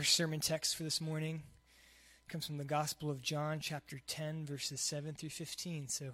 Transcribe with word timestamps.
Our 0.00 0.04
sermon 0.04 0.40
text 0.40 0.76
for 0.76 0.82
this 0.82 0.98
morning 0.98 1.42
comes 2.26 2.46
from 2.46 2.56
the 2.56 2.64
Gospel 2.64 3.10
of 3.10 3.20
John, 3.20 3.60
chapter 3.60 4.00
10, 4.06 4.46
verses 4.46 4.80
7 4.80 5.12
through 5.12 5.28
15. 5.28 5.88
So 5.88 6.12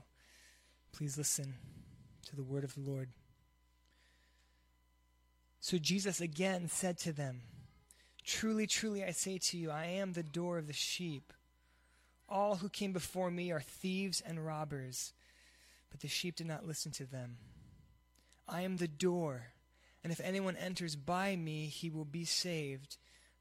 please 0.90 1.16
listen 1.16 1.54
to 2.26 2.34
the 2.34 2.42
word 2.42 2.64
of 2.64 2.74
the 2.74 2.80
Lord. 2.80 3.10
So 5.60 5.78
Jesus 5.78 6.20
again 6.20 6.68
said 6.68 6.98
to 6.98 7.12
them, 7.12 7.42
Truly, 8.24 8.66
truly, 8.66 9.04
I 9.04 9.12
say 9.12 9.38
to 9.38 9.56
you, 9.56 9.70
I 9.70 9.84
am 9.84 10.14
the 10.14 10.24
door 10.24 10.58
of 10.58 10.66
the 10.66 10.72
sheep. 10.72 11.32
All 12.28 12.56
who 12.56 12.68
came 12.68 12.92
before 12.92 13.30
me 13.30 13.52
are 13.52 13.60
thieves 13.60 14.20
and 14.20 14.44
robbers, 14.44 15.12
but 15.92 16.00
the 16.00 16.08
sheep 16.08 16.34
did 16.34 16.48
not 16.48 16.66
listen 16.66 16.90
to 16.90 17.04
them. 17.04 17.36
I 18.48 18.62
am 18.62 18.78
the 18.78 18.88
door, 18.88 19.52
and 20.02 20.12
if 20.12 20.20
anyone 20.24 20.56
enters 20.56 20.96
by 20.96 21.36
me, 21.36 21.66
he 21.66 21.88
will 21.88 22.04
be 22.04 22.24
saved 22.24 22.96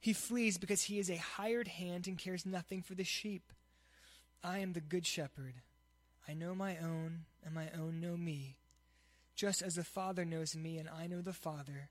He 0.00 0.12
flees 0.12 0.58
because 0.58 0.82
he 0.82 0.98
is 0.98 1.10
a 1.10 1.16
hired 1.16 1.68
hand 1.68 2.06
and 2.06 2.18
cares 2.18 2.46
nothing 2.46 2.82
for 2.82 2.94
the 2.94 3.04
sheep. 3.04 3.52
I 4.42 4.58
am 4.58 4.72
the 4.72 4.80
good 4.80 5.06
shepherd. 5.06 5.54
I 6.28 6.34
know 6.34 6.54
my 6.54 6.76
own, 6.76 7.24
and 7.44 7.54
my 7.54 7.70
own 7.76 8.00
know 8.00 8.16
me, 8.16 8.58
just 9.34 9.62
as 9.62 9.74
the 9.74 9.84
Father 9.84 10.24
knows 10.24 10.54
me, 10.54 10.78
and 10.78 10.88
I 10.88 11.06
know 11.06 11.20
the 11.20 11.32
Father, 11.32 11.88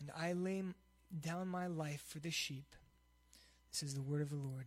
and 0.00 0.10
I 0.16 0.32
lay 0.32 0.62
down 1.20 1.48
my 1.48 1.66
life 1.66 2.04
for 2.06 2.18
the 2.18 2.30
sheep. 2.30 2.74
This 3.70 3.82
is 3.82 3.94
the 3.94 4.02
word 4.02 4.22
of 4.22 4.30
the 4.30 4.36
Lord. 4.36 4.66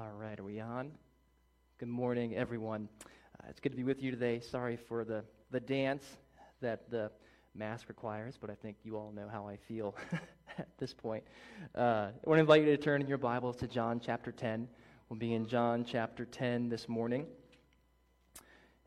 All 0.00 0.16
right, 0.16 0.40
are 0.40 0.44
we 0.44 0.60
on? 0.60 0.92
Good 1.76 1.90
morning, 1.90 2.34
everyone. 2.34 2.88
Uh, 3.04 3.48
it's 3.50 3.60
good 3.60 3.68
to 3.68 3.76
be 3.76 3.84
with 3.84 4.02
you 4.02 4.10
today. 4.10 4.40
Sorry 4.40 4.78
for 4.78 5.04
the, 5.04 5.22
the 5.50 5.60
dance 5.60 6.02
that 6.62 6.90
the 6.90 7.10
mask 7.54 7.86
requires, 7.90 8.38
but 8.40 8.48
I 8.48 8.54
think 8.54 8.78
you 8.82 8.96
all 8.96 9.12
know 9.14 9.28
how 9.30 9.46
I 9.46 9.58
feel 9.58 9.94
at 10.58 10.68
this 10.78 10.94
point. 10.94 11.22
Uh, 11.74 11.80
I 11.80 12.12
want 12.24 12.38
to 12.38 12.40
invite 12.40 12.62
you 12.62 12.74
to 12.74 12.78
turn 12.78 13.02
in 13.02 13.08
your 13.08 13.18
Bibles 13.18 13.56
to 13.56 13.68
John 13.68 14.00
chapter 14.02 14.32
10. 14.32 14.68
We'll 15.10 15.18
be 15.18 15.34
in 15.34 15.46
John 15.46 15.84
chapter 15.84 16.24
10 16.24 16.70
this 16.70 16.88
morning. 16.88 17.26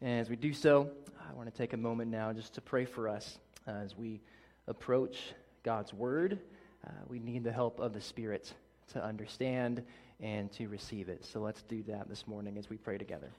And 0.01 0.19
as 0.19 0.31
we 0.31 0.35
do 0.35 0.51
so, 0.51 0.89
I 1.29 1.31
want 1.35 1.47
to 1.47 1.55
take 1.55 1.73
a 1.73 1.77
moment 1.77 2.09
now 2.09 2.33
just 2.33 2.55
to 2.55 2.61
pray 2.61 2.85
for 2.85 3.07
us 3.07 3.37
uh, 3.67 3.71
as 3.71 3.95
we 3.95 4.19
approach 4.67 5.19
God's 5.61 5.93
Word. 5.93 6.39
Uh, 6.83 6.89
we 7.07 7.19
need 7.19 7.43
the 7.43 7.53
help 7.53 7.79
of 7.79 7.93
the 7.93 8.01
Spirit 8.01 8.51
to 8.93 9.03
understand 9.03 9.83
and 10.19 10.51
to 10.53 10.67
receive 10.67 11.09
it. 11.09 11.25
So 11.25 11.39
let's 11.39 11.61
do 11.63 11.83
that 11.83 12.09
this 12.09 12.27
morning 12.27 12.57
as 12.57 12.69
we 12.69 12.77
pray 12.77 12.97
together. 12.97 13.31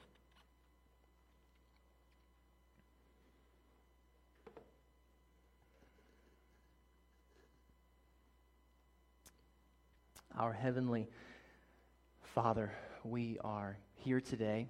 Our 10.37 10.51
Heavenly 10.51 11.07
Father, 12.33 12.73
we 13.05 13.37
are 13.41 13.77
here 13.93 14.19
today 14.19 14.67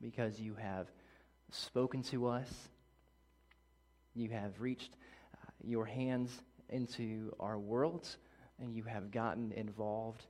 because 0.00 0.40
you 0.40 0.54
have 0.54 0.86
spoken 1.50 2.02
to 2.04 2.28
us. 2.28 2.48
You 4.14 4.30
have 4.30 4.58
reached 4.58 4.94
uh, 5.34 5.50
your 5.62 5.84
hands 5.84 6.30
into 6.70 7.34
our 7.38 7.58
worlds, 7.58 8.16
and 8.58 8.74
you 8.74 8.84
have 8.84 9.10
gotten 9.10 9.52
involved 9.52 10.24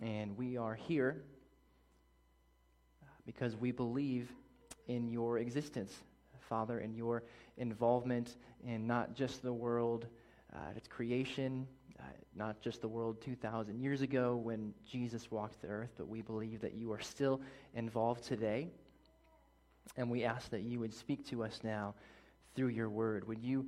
and 0.00 0.36
we 0.36 0.56
are 0.56 0.74
here 0.74 1.22
because 3.26 3.56
we 3.56 3.72
believe 3.72 4.32
in 4.88 5.08
your 5.08 5.38
existence, 5.38 5.92
Father, 6.40 6.80
in 6.80 6.94
your 6.94 7.22
involvement 7.56 8.36
in 8.64 8.86
not 8.86 9.14
just 9.14 9.42
the 9.42 9.52
world 9.52 10.06
uh, 10.54 10.58
its 10.76 10.88
creation, 10.88 11.66
uh, 11.98 12.02
not 12.34 12.60
just 12.60 12.80
the 12.80 12.88
world 12.88 13.20
2,000 13.22 13.80
years 13.80 14.02
ago 14.02 14.36
when 14.36 14.74
Jesus 14.86 15.30
walked 15.30 15.60
the 15.62 15.68
earth, 15.68 15.90
but 15.96 16.08
we 16.08 16.22
believe 16.22 16.60
that 16.60 16.74
you 16.74 16.92
are 16.92 17.00
still 17.00 17.40
involved 17.74 18.24
today. 18.24 18.68
And 19.96 20.10
we 20.10 20.24
ask 20.24 20.50
that 20.50 20.62
you 20.62 20.80
would 20.80 20.94
speak 20.94 21.26
to 21.28 21.44
us 21.44 21.60
now 21.62 21.94
through 22.54 22.68
your 22.68 22.88
word. 22.88 23.26
Would 23.28 23.42
you 23.42 23.66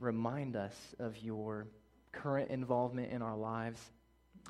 remind 0.00 0.56
us 0.56 0.74
of 0.98 1.16
your 1.18 1.66
current 2.12 2.50
involvement 2.50 3.12
in 3.12 3.22
our 3.22 3.36
lives 3.36 3.80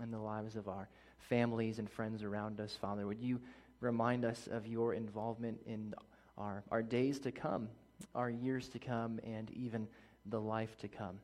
and 0.00 0.12
the 0.12 0.18
lives 0.18 0.56
of 0.56 0.68
our 0.68 0.88
families 1.28 1.78
and 1.78 1.90
friends 1.90 2.22
around 2.22 2.60
us, 2.60 2.76
Father. 2.80 3.06
Would 3.06 3.20
you 3.20 3.40
remind 3.80 4.24
us 4.24 4.48
of 4.50 4.66
your 4.66 4.94
involvement 4.94 5.60
in 5.66 5.94
our, 6.38 6.62
our 6.70 6.82
days 6.82 7.18
to 7.20 7.32
come, 7.32 7.68
our 8.14 8.30
years 8.30 8.68
to 8.70 8.78
come, 8.78 9.20
and 9.24 9.50
even 9.52 9.86
the 10.26 10.40
life 10.40 10.76
to 10.78 10.88
come? 10.88 11.18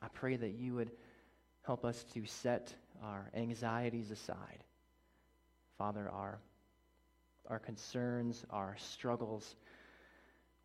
I 0.00 0.08
pray 0.08 0.36
that 0.36 0.54
you 0.54 0.74
would 0.74 0.90
help 1.62 1.84
us 1.84 2.04
to 2.14 2.24
set 2.26 2.74
our 3.02 3.30
anxieties 3.34 4.10
aside. 4.10 4.64
Father, 5.78 6.08
our, 6.10 6.38
our 7.48 7.58
concerns, 7.58 8.44
our 8.50 8.76
struggles, 8.78 9.56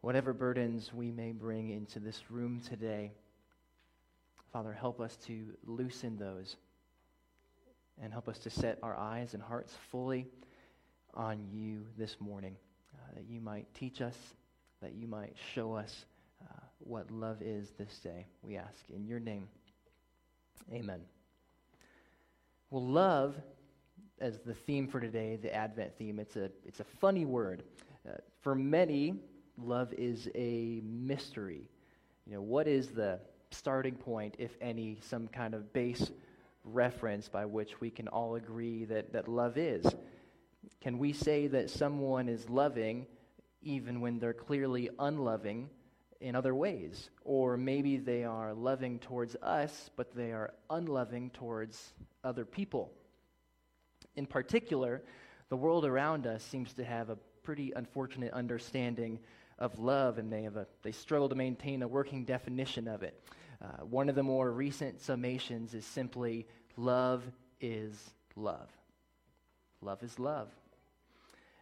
whatever 0.01 0.33
burdens 0.33 0.93
we 0.93 1.11
may 1.11 1.31
bring 1.31 1.69
into 1.69 1.99
this 1.99 2.29
room 2.29 2.61
today, 2.67 3.11
Father, 4.51 4.73
help 4.73 4.99
us 4.99 5.15
to 5.27 5.45
loosen 5.65 6.17
those 6.17 6.57
and 8.01 8.11
help 8.11 8.27
us 8.27 8.39
to 8.39 8.49
set 8.49 8.79
our 8.81 8.97
eyes 8.97 9.33
and 9.33 9.43
hearts 9.43 9.73
fully 9.91 10.27
on 11.13 11.45
you 11.51 11.85
this 11.97 12.17
morning, 12.19 12.55
uh, 12.93 13.15
that 13.15 13.25
you 13.29 13.39
might 13.39 13.71
teach 13.73 14.01
us, 14.01 14.15
that 14.81 14.93
you 14.93 15.07
might 15.07 15.35
show 15.53 15.73
us 15.73 16.05
uh, 16.41 16.59
what 16.79 17.11
love 17.11 17.41
is 17.41 17.69
this 17.77 17.99
day. 17.99 18.25
We 18.41 18.57
ask 18.57 18.77
in 18.93 19.05
your 19.05 19.19
name. 19.19 19.47
Amen. 20.73 21.01
Well, 22.69 22.85
love, 22.85 23.35
as 24.19 24.39
the 24.39 24.53
theme 24.53 24.87
for 24.87 24.99
today, 24.99 25.35
the 25.35 25.53
Advent 25.53 25.97
theme, 25.97 26.19
it's 26.19 26.35
a, 26.35 26.49
it's 26.65 26.79
a 26.79 26.85
funny 26.99 27.25
word. 27.25 27.63
Uh, 28.07 28.13
for 28.41 28.55
many, 28.55 29.15
love 29.57 29.93
is 29.93 30.27
a 30.33 30.81
mystery. 30.83 31.69
You 32.25 32.35
know, 32.35 32.41
what 32.41 32.67
is 32.67 32.89
the 32.89 33.19
starting 33.51 33.95
point, 33.95 34.35
if 34.39 34.51
any, 34.61 34.99
some 35.01 35.27
kind 35.27 35.53
of 35.53 35.73
base 35.73 36.11
reference 36.63 37.29
by 37.29 37.45
which 37.45 37.79
we 37.79 37.89
can 37.89 38.07
all 38.07 38.35
agree 38.35 38.85
that, 38.85 39.13
that 39.13 39.27
love 39.27 39.57
is. 39.57 39.85
Can 40.81 40.97
we 40.97 41.13
say 41.13 41.47
that 41.47 41.69
someone 41.69 42.29
is 42.29 42.49
loving 42.49 43.07
even 43.61 44.01
when 44.01 44.19
they're 44.19 44.33
clearly 44.33 44.89
unloving 44.99 45.69
in 46.19 46.35
other 46.35 46.53
ways? 46.53 47.09
Or 47.23 47.57
maybe 47.57 47.97
they 47.97 48.23
are 48.23 48.53
loving 48.53 48.99
towards 48.99 49.35
us, 49.41 49.89
but 49.95 50.15
they 50.15 50.31
are 50.31 50.53
unloving 50.69 51.31
towards 51.31 51.93
other 52.23 52.45
people. 52.45 52.91
In 54.15 54.25
particular, 54.25 55.01
the 55.49 55.57
world 55.57 55.85
around 55.85 56.27
us 56.27 56.43
seems 56.43 56.73
to 56.73 56.83
have 56.83 57.09
a 57.09 57.17
pretty 57.43 57.71
unfortunate 57.75 58.33
understanding 58.33 59.19
of 59.57 59.77
love, 59.79 60.17
and 60.17 60.31
they, 60.31 60.43
have 60.43 60.57
a, 60.57 60.67
they 60.83 60.91
struggle 60.91 61.29
to 61.29 61.35
maintain 61.35 61.81
a 61.81 61.87
working 61.87 62.25
definition 62.25 62.87
of 62.87 63.03
it. 63.03 63.21
Uh, 63.61 63.83
one 63.83 64.09
of 64.09 64.15
the 64.15 64.23
more 64.23 64.51
recent 64.51 64.99
summations 64.99 65.75
is 65.75 65.85
simply 65.85 66.47
love 66.77 67.23
is 67.59 68.11
love. 68.35 68.69
Love 69.81 70.01
is 70.03 70.17
love. 70.17 70.49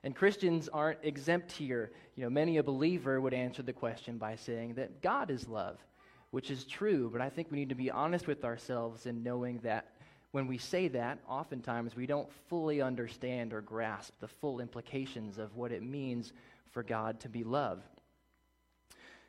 And 0.03 0.15
Christians 0.15 0.69
aren't 0.69 0.99
exempt 1.03 1.51
here. 1.51 1.91
You 2.15 2.23
know, 2.23 2.29
many 2.29 2.57
a 2.57 2.63
believer 2.63 3.19
would 3.19 3.33
answer 3.33 3.63
the 3.63 3.73
question 3.73 4.17
by 4.17 4.37
saying 4.37 4.75
that 4.75 5.01
God 5.01 5.29
is 5.29 5.47
love, 5.47 5.77
which 6.31 6.51
is 6.51 6.63
true, 6.63 7.09
but 7.11 7.21
I 7.21 7.29
think 7.29 7.51
we 7.51 7.57
need 7.57 7.69
to 7.69 7.75
be 7.75 7.91
honest 7.91 8.27
with 8.27 8.45
ourselves 8.45 9.05
in 9.05 9.23
knowing 9.23 9.57
that 9.59 9.91
when 10.31 10.47
we 10.47 10.57
say 10.57 10.87
that, 10.89 11.19
oftentimes 11.27 11.95
we 11.95 12.05
don't 12.05 12.31
fully 12.47 12.81
understand 12.81 13.51
or 13.51 13.61
grasp 13.61 14.13
the 14.19 14.27
full 14.27 14.61
implications 14.61 15.37
of 15.37 15.55
what 15.55 15.71
it 15.71 15.83
means 15.83 16.31
for 16.71 16.83
God 16.83 17.19
to 17.21 17.29
be 17.29 17.43
love. 17.43 17.81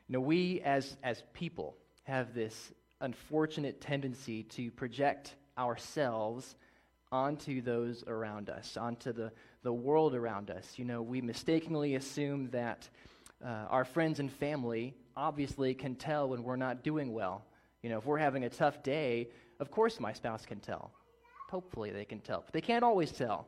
You 0.07 0.13
know, 0.13 0.21
we 0.21 0.61
as, 0.61 0.95
as 1.03 1.23
people 1.33 1.75
have 2.11 2.33
this 2.33 2.73
unfortunate 2.99 3.79
tendency 3.79 4.43
to 4.43 4.69
project 4.71 5.35
ourselves 5.57 6.57
onto 7.09 7.61
those 7.61 8.03
around 8.05 8.49
us, 8.49 8.75
onto 8.75 9.13
the, 9.13 9.31
the 9.63 9.71
world 9.71 10.13
around 10.13 10.51
us. 10.51 10.73
You 10.75 10.83
know, 10.83 11.01
we 11.01 11.21
mistakenly 11.21 11.95
assume 11.95 12.49
that 12.49 12.89
uh, 13.41 13.47
our 13.69 13.85
friends 13.85 14.19
and 14.19 14.29
family 14.29 14.93
obviously 15.15 15.73
can 15.73 15.95
tell 15.95 16.27
when 16.27 16.43
we're 16.43 16.57
not 16.57 16.83
doing 16.83 17.13
well. 17.13 17.45
You 17.81 17.89
know, 17.89 17.99
if 17.99 18.05
we're 18.05 18.17
having 18.17 18.43
a 18.43 18.49
tough 18.49 18.83
day, 18.83 19.29
of 19.61 19.71
course, 19.71 19.97
my 19.97 20.11
spouse 20.11 20.45
can 20.45 20.59
tell. 20.59 20.91
Hopefully, 21.49 21.91
they 21.91 22.03
can 22.03 22.19
tell. 22.19 22.41
But 22.45 22.51
they 22.51 22.61
can't 22.61 22.83
always 22.83 23.13
tell. 23.13 23.47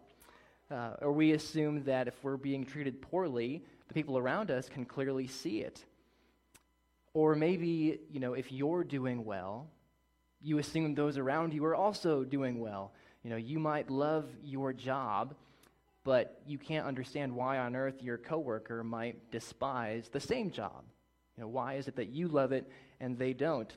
Uh, 0.72 0.92
or 1.02 1.12
we 1.12 1.34
assume 1.34 1.84
that 1.84 2.08
if 2.08 2.16
we're 2.24 2.38
being 2.38 2.66
treated 2.66 3.02
poorly, 3.02 3.66
the 3.90 3.94
people 3.94 4.18
around 4.18 4.52
us 4.52 4.70
can 4.70 4.86
clearly 4.86 5.28
see 5.28 5.60
it. 5.60 5.84
Or 7.14 7.36
maybe, 7.36 8.00
you 8.10 8.20
know, 8.20 8.34
if 8.34 8.52
you're 8.52 8.84
doing 8.84 9.24
well, 9.24 9.68
you 10.42 10.58
assume 10.58 10.96
those 10.96 11.18
around 11.18 11.54
you 11.54 11.64
are 11.66 11.76
also 11.76 12.24
doing 12.24 12.60
well. 12.60 12.92
You 13.24 13.30
know, 13.30 13.38
you 13.38 13.60
might 13.60 13.90
love 13.90 14.26
your 14.44 14.74
job, 14.74 15.36
but 16.04 16.42
you 16.46 16.58
can't 16.58 16.86
understand 16.86 17.34
why 17.34 17.60
on 17.60 17.76
earth 17.76 18.02
your 18.02 18.18
coworker 18.18 18.84
might 18.84 19.32
despise 19.32 20.10
the 20.10 20.20
same 20.20 20.52
job. 20.52 20.84
You 21.38 21.44
know, 21.44 21.48
why 21.48 21.76
is 21.76 21.88
it 21.88 21.96
that 21.96 22.10
you 22.10 22.28
love 22.28 22.52
it 22.52 22.70
and 23.00 23.18
they 23.18 23.34
don't? 23.34 23.72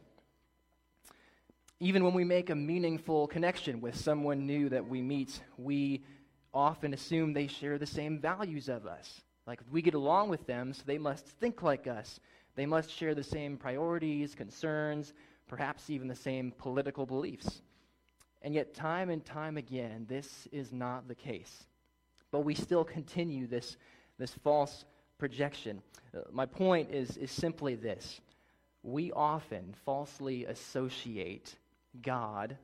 Even 1.79 2.05
when 2.05 2.15
we 2.15 2.25
make 2.25 2.51
a 2.51 2.55
meaningful 2.55 3.27
connection 3.27 3.81
with 3.81 3.95
someone 3.97 4.47
new 4.47 4.69
that 4.71 4.89
we 4.89 5.03
meet, 5.03 5.41
we 5.59 6.03
often 6.53 6.95
assume 6.95 7.33
they 7.33 7.47
share 7.47 7.79
the 7.79 7.87
same 7.87 8.19
values 8.19 8.69
of 8.69 8.87
us. 8.87 9.21
Like 9.47 9.61
we 9.71 9.83
get 9.83 9.95
along 9.95 10.31
with 10.31 10.47
them, 10.47 10.73
so 10.73 10.83
they 10.87 10.99
must 10.99 11.27
think 11.27 11.63
like 11.63 11.87
us. 11.87 12.19
They 12.57 12.67
must 12.67 12.91
share 12.91 13.15
the 13.15 13.23
same 13.23 13.57
priorities, 13.57 14.35
concerns, 14.35 15.13
perhaps 15.47 15.91
even 15.91 16.09
the 16.09 16.15
same 16.15 16.53
political 16.59 17.07
beliefs. 17.07 17.63
And 18.43 18.55
yet, 18.55 18.75
time 18.75 19.11
and 19.11 19.25
time 19.25 19.57
again, 19.57 20.07
this 20.09 20.49
is 20.51 20.73
not 20.73 21.07
the 21.07 21.15
case. 21.15 21.67
But 22.31 22.41
we 22.41 22.55
still 22.55 22.85
continue 22.85 23.47
this, 23.47 23.77
this 24.19 24.33
false 24.43 24.85
projection. 25.19 25.83
Uh, 26.15 26.21
my 26.33 26.47
point 26.47 26.91
is, 26.91 27.17
is 27.17 27.31
simply 27.31 27.75
this 27.75 28.21
we 28.83 29.11
often 29.13 29.75
falsely 29.85 30.45
associate 30.45 31.57
God 32.03 32.57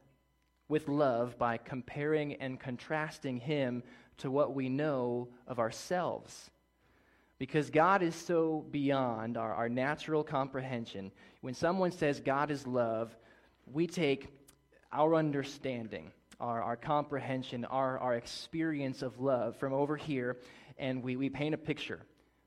with 0.69 0.89
love 0.89 1.37
by 1.37 1.57
comparing 1.57 2.35
and 2.35 2.61
contrasting 2.61 3.39
Him 3.39 3.83
to 4.19 4.31
what 4.31 4.55
we 4.55 4.69
know 4.69 5.29
of 5.49 5.59
ourselves. 5.59 6.52
Because 7.43 7.71
God 7.71 8.05
is 8.05 8.15
so 8.15 8.65
beyond 8.71 9.37
our, 9.37 9.53
our 9.53 9.69
natural 9.69 10.23
comprehension. 10.23 11.11
When 11.41 11.55
someone 11.55 11.91
says 11.91 12.21
God 12.21 12.53
is 12.53 12.69
love, 12.69 13.17
we 13.67 13.89
take 13.89 14.29
our 14.93 15.17
understanding, 15.17 16.13
our, 16.39 16.63
our 16.63 16.77
comprehension, 16.77 17.65
our, 17.65 17.99
our 17.99 18.15
experience 18.15 19.03
of 19.03 19.19
love 19.19 19.57
from 19.57 19.73
over 19.73 19.97
here, 19.97 20.37
and 20.79 21.03
we, 21.03 21.17
we 21.17 21.29
paint 21.29 21.53
a 21.53 21.59
picture. 21.59 22.03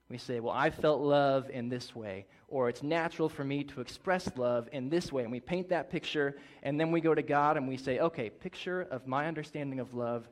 We 0.07 0.17
say, 0.17 0.39
Well, 0.39 0.53
I 0.53 0.69
felt 0.69 1.01
love 1.01 1.49
in 1.49 1.67
this 1.67 1.93
way, 1.93 2.25
or 2.47 2.69
it's 2.69 2.81
natural 2.81 3.27
for 3.27 3.43
me 3.43 3.65
to 3.65 3.81
express 3.81 4.29
love 4.37 4.69
in 4.71 4.87
this 4.87 5.11
way. 5.11 5.23
And 5.23 5.31
we 5.33 5.41
paint 5.41 5.67
that 5.67 5.89
picture, 5.89 6.37
and 6.63 6.79
then 6.79 6.91
we 6.91 7.01
go 7.01 7.13
to 7.13 7.21
God 7.21 7.57
and 7.57 7.67
we 7.67 7.75
say, 7.75 7.99
Okay, 7.99 8.29
picture 8.29 8.83
of 8.83 9.07
my 9.07 9.27
understanding 9.27 9.81
of 9.81 9.93
love, 9.93 10.25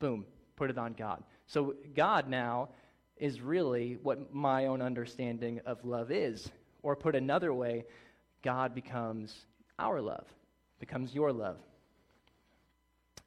boom, 0.00 0.26
put 0.56 0.70
it 0.70 0.76
on 0.76 0.94
God. 0.94 1.22
So 1.46 1.76
God 1.94 2.28
now 2.28 2.70
is 3.22 3.40
really 3.40 3.96
what 4.02 4.34
my 4.34 4.66
own 4.66 4.82
understanding 4.82 5.60
of 5.64 5.84
love 5.84 6.10
is. 6.10 6.50
Or 6.82 6.96
put 6.96 7.14
another 7.14 7.54
way, 7.54 7.84
God 8.42 8.74
becomes 8.74 9.32
our 9.78 10.00
love, 10.00 10.26
becomes 10.80 11.14
your 11.14 11.32
love. 11.32 11.56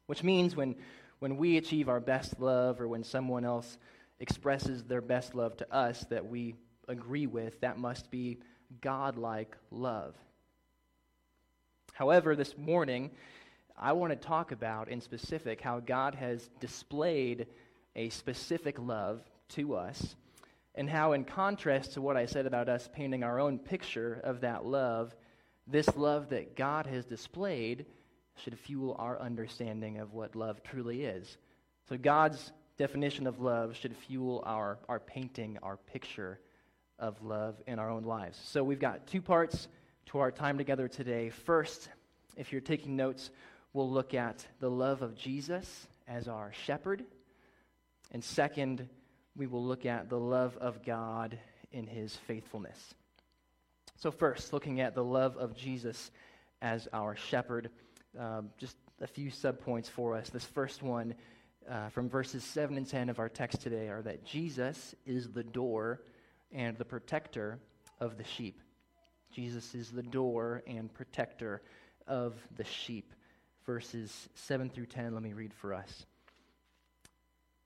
Which 0.04 0.22
means 0.22 0.54
when, 0.54 0.76
when 1.20 1.38
we 1.38 1.56
achieve 1.56 1.88
our 1.88 1.98
best 1.98 2.38
love, 2.38 2.78
or 2.78 2.86
when 2.86 3.04
someone 3.04 3.46
else 3.46 3.78
expresses 4.20 4.84
their 4.84 5.00
best 5.00 5.34
love 5.34 5.56
to 5.56 5.74
us 5.74 6.04
that 6.10 6.28
we 6.28 6.56
agree 6.88 7.26
with, 7.26 7.58
that 7.62 7.78
must 7.78 8.10
be 8.10 8.36
godlike 8.82 9.56
love. 9.70 10.14
However, 11.94 12.36
this 12.36 12.54
morning, 12.58 13.12
I 13.78 13.94
want 13.94 14.12
to 14.12 14.28
talk 14.28 14.52
about 14.52 14.90
in 14.90 15.00
specific 15.00 15.62
how 15.62 15.80
God 15.80 16.14
has 16.16 16.50
displayed 16.60 17.46
a 17.94 18.10
specific 18.10 18.78
love 18.78 19.22
to 19.50 19.74
us, 19.74 20.16
and 20.74 20.88
how, 20.88 21.12
in 21.12 21.24
contrast 21.24 21.94
to 21.94 22.02
what 22.02 22.16
I 22.16 22.26
said 22.26 22.46
about 22.46 22.68
us 22.68 22.88
painting 22.92 23.22
our 23.22 23.40
own 23.40 23.58
picture 23.58 24.20
of 24.24 24.42
that 24.42 24.64
love, 24.64 25.14
this 25.66 25.88
love 25.96 26.30
that 26.30 26.56
God 26.56 26.86
has 26.86 27.04
displayed 27.04 27.86
should 28.44 28.58
fuel 28.58 28.94
our 28.98 29.20
understanding 29.20 29.98
of 29.98 30.12
what 30.12 30.36
love 30.36 30.62
truly 30.62 31.04
is. 31.04 31.38
So, 31.88 31.96
God's 31.96 32.52
definition 32.76 33.26
of 33.26 33.40
love 33.40 33.76
should 33.76 33.96
fuel 33.96 34.42
our, 34.46 34.78
our 34.88 35.00
painting, 35.00 35.58
our 35.62 35.76
picture 35.76 36.38
of 36.98 37.22
love 37.22 37.56
in 37.66 37.78
our 37.78 37.90
own 37.90 38.04
lives. 38.04 38.38
So 38.44 38.62
we've 38.62 38.80
got 38.80 39.06
two 39.06 39.22
parts 39.22 39.68
to 40.06 40.18
our 40.18 40.30
time 40.30 40.58
together 40.58 40.88
today. 40.88 41.30
First, 41.30 41.88
if 42.36 42.52
you're 42.52 42.60
taking 42.60 42.96
notes, 42.96 43.30
we'll 43.72 43.90
look 43.90 44.14
at 44.14 44.46
the 44.60 44.70
love 44.70 45.02
of 45.02 45.16
Jesus 45.16 45.86
as 46.06 46.28
our 46.28 46.52
shepherd. 46.64 47.04
And 48.12 48.22
second, 48.22 48.88
we 49.36 49.46
will 49.46 49.64
look 49.64 49.86
at 49.86 50.08
the 50.08 50.18
love 50.18 50.56
of 50.58 50.84
God 50.84 51.38
in 51.72 51.86
his 51.86 52.16
faithfulness. 52.26 52.94
So, 53.96 54.10
first, 54.10 54.52
looking 54.52 54.80
at 54.80 54.94
the 54.94 55.04
love 55.04 55.36
of 55.36 55.56
Jesus 55.56 56.10
as 56.62 56.88
our 56.92 57.16
shepherd, 57.16 57.70
um, 58.18 58.50
just 58.58 58.76
a 59.00 59.06
few 59.06 59.30
subpoints 59.30 59.88
for 59.88 60.14
us. 60.14 60.30
This 60.30 60.44
first 60.44 60.82
one 60.82 61.14
uh, 61.70 61.88
from 61.88 62.08
verses 62.08 62.44
7 62.44 62.76
and 62.76 62.88
10 62.88 63.08
of 63.08 63.18
our 63.18 63.28
text 63.28 63.60
today 63.60 63.88
are 63.88 64.02
that 64.02 64.24
Jesus 64.24 64.94
is 65.04 65.30
the 65.30 65.42
door 65.42 66.00
and 66.52 66.76
the 66.78 66.84
protector 66.84 67.58
of 68.00 68.16
the 68.16 68.24
sheep. 68.24 68.60
Jesus 69.32 69.74
is 69.74 69.90
the 69.90 70.02
door 70.02 70.62
and 70.66 70.92
protector 70.92 71.62
of 72.06 72.34
the 72.56 72.64
sheep. 72.64 73.12
Verses 73.66 74.28
7 74.34 74.70
through 74.70 74.86
10, 74.86 75.12
let 75.12 75.22
me 75.22 75.32
read 75.32 75.52
for 75.52 75.74
us. 75.74 76.06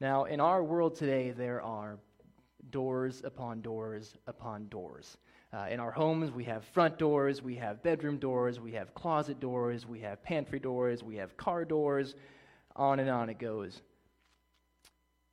Now, 0.00 0.24
in 0.24 0.38
our 0.38 0.62
world 0.62 0.94
today, 0.94 1.32
there 1.32 1.60
are 1.60 1.98
doors 2.70 3.22
upon 3.24 3.62
doors 3.62 4.14
upon 4.28 4.68
doors. 4.68 5.16
Uh, 5.52 5.66
in 5.70 5.80
our 5.80 5.90
homes, 5.90 6.30
we 6.30 6.44
have 6.44 6.64
front 6.66 6.98
doors, 6.98 7.42
we 7.42 7.56
have 7.56 7.82
bedroom 7.82 8.18
doors, 8.18 8.60
we 8.60 8.72
have 8.72 8.94
closet 8.94 9.40
doors, 9.40 9.86
we 9.86 9.98
have 10.00 10.22
pantry 10.22 10.60
doors, 10.60 11.02
we 11.02 11.16
have 11.16 11.36
car 11.36 11.64
doors, 11.64 12.14
on 12.76 13.00
and 13.00 13.10
on 13.10 13.28
it 13.28 13.38
goes. 13.40 13.82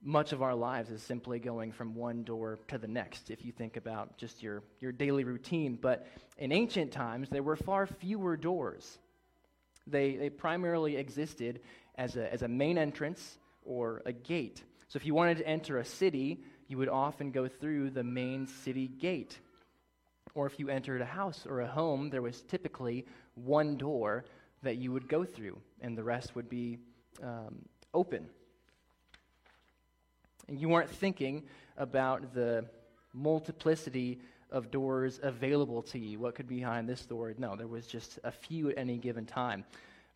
Much 0.01 0.31
of 0.31 0.41
our 0.41 0.55
lives 0.55 0.89
is 0.89 1.03
simply 1.03 1.37
going 1.37 1.71
from 1.71 1.93
one 1.93 2.23
door 2.23 2.57
to 2.67 2.77
the 2.77 2.87
next, 2.87 3.29
if 3.29 3.45
you 3.45 3.51
think 3.51 3.77
about 3.77 4.17
just 4.17 4.41
your, 4.41 4.63
your 4.79 4.91
daily 4.91 5.23
routine. 5.23 5.77
But 5.79 6.07
in 6.37 6.51
ancient 6.51 6.91
times, 6.91 7.29
there 7.29 7.43
were 7.43 7.55
far 7.55 7.85
fewer 7.85 8.35
doors. 8.37 8.97
They, 9.85 10.15
they 10.15 10.29
primarily 10.29 10.97
existed 10.97 11.59
as 11.95 12.15
a, 12.15 12.31
as 12.33 12.41
a 12.41 12.47
main 12.47 12.77
entrance 12.77 13.37
or 13.65 14.01
a 14.05 14.13
gate. 14.13 14.63
So 14.87 14.97
if 14.97 15.05
you 15.05 15.13
wanted 15.13 15.37
to 15.37 15.47
enter 15.47 15.77
a 15.77 15.85
city, 15.85 16.39
you 16.67 16.77
would 16.77 16.89
often 16.89 17.31
go 17.31 17.47
through 17.47 17.91
the 17.91 18.03
main 18.03 18.47
city 18.47 18.87
gate. 18.87 19.37
Or 20.33 20.45
if 20.45 20.59
you 20.59 20.69
entered 20.69 21.01
a 21.01 21.05
house 21.05 21.45
or 21.47 21.61
a 21.61 21.67
home, 21.67 22.09
there 22.09 22.21
was 22.21 22.41
typically 22.41 23.05
one 23.35 23.77
door 23.77 24.25
that 24.63 24.77
you 24.77 24.91
would 24.91 25.07
go 25.07 25.23
through, 25.23 25.57
and 25.81 25.97
the 25.97 26.03
rest 26.03 26.35
would 26.35 26.49
be 26.49 26.79
um, 27.23 27.65
open. 27.93 28.27
And 30.47 30.59
you 30.59 30.69
weren't 30.69 30.89
thinking 30.89 31.43
about 31.77 32.33
the 32.33 32.65
multiplicity 33.13 34.19
of 34.51 34.71
doors 34.71 35.19
available 35.23 35.81
to 35.81 35.99
you. 35.99 36.19
What 36.19 36.35
could 36.35 36.47
be 36.47 36.57
behind 36.57 36.87
this 36.87 37.05
door? 37.05 37.33
No, 37.37 37.55
there 37.55 37.67
was 37.67 37.87
just 37.87 38.19
a 38.23 38.31
few 38.31 38.69
at 38.69 38.77
any 38.77 38.97
given 38.97 39.25
time. 39.25 39.65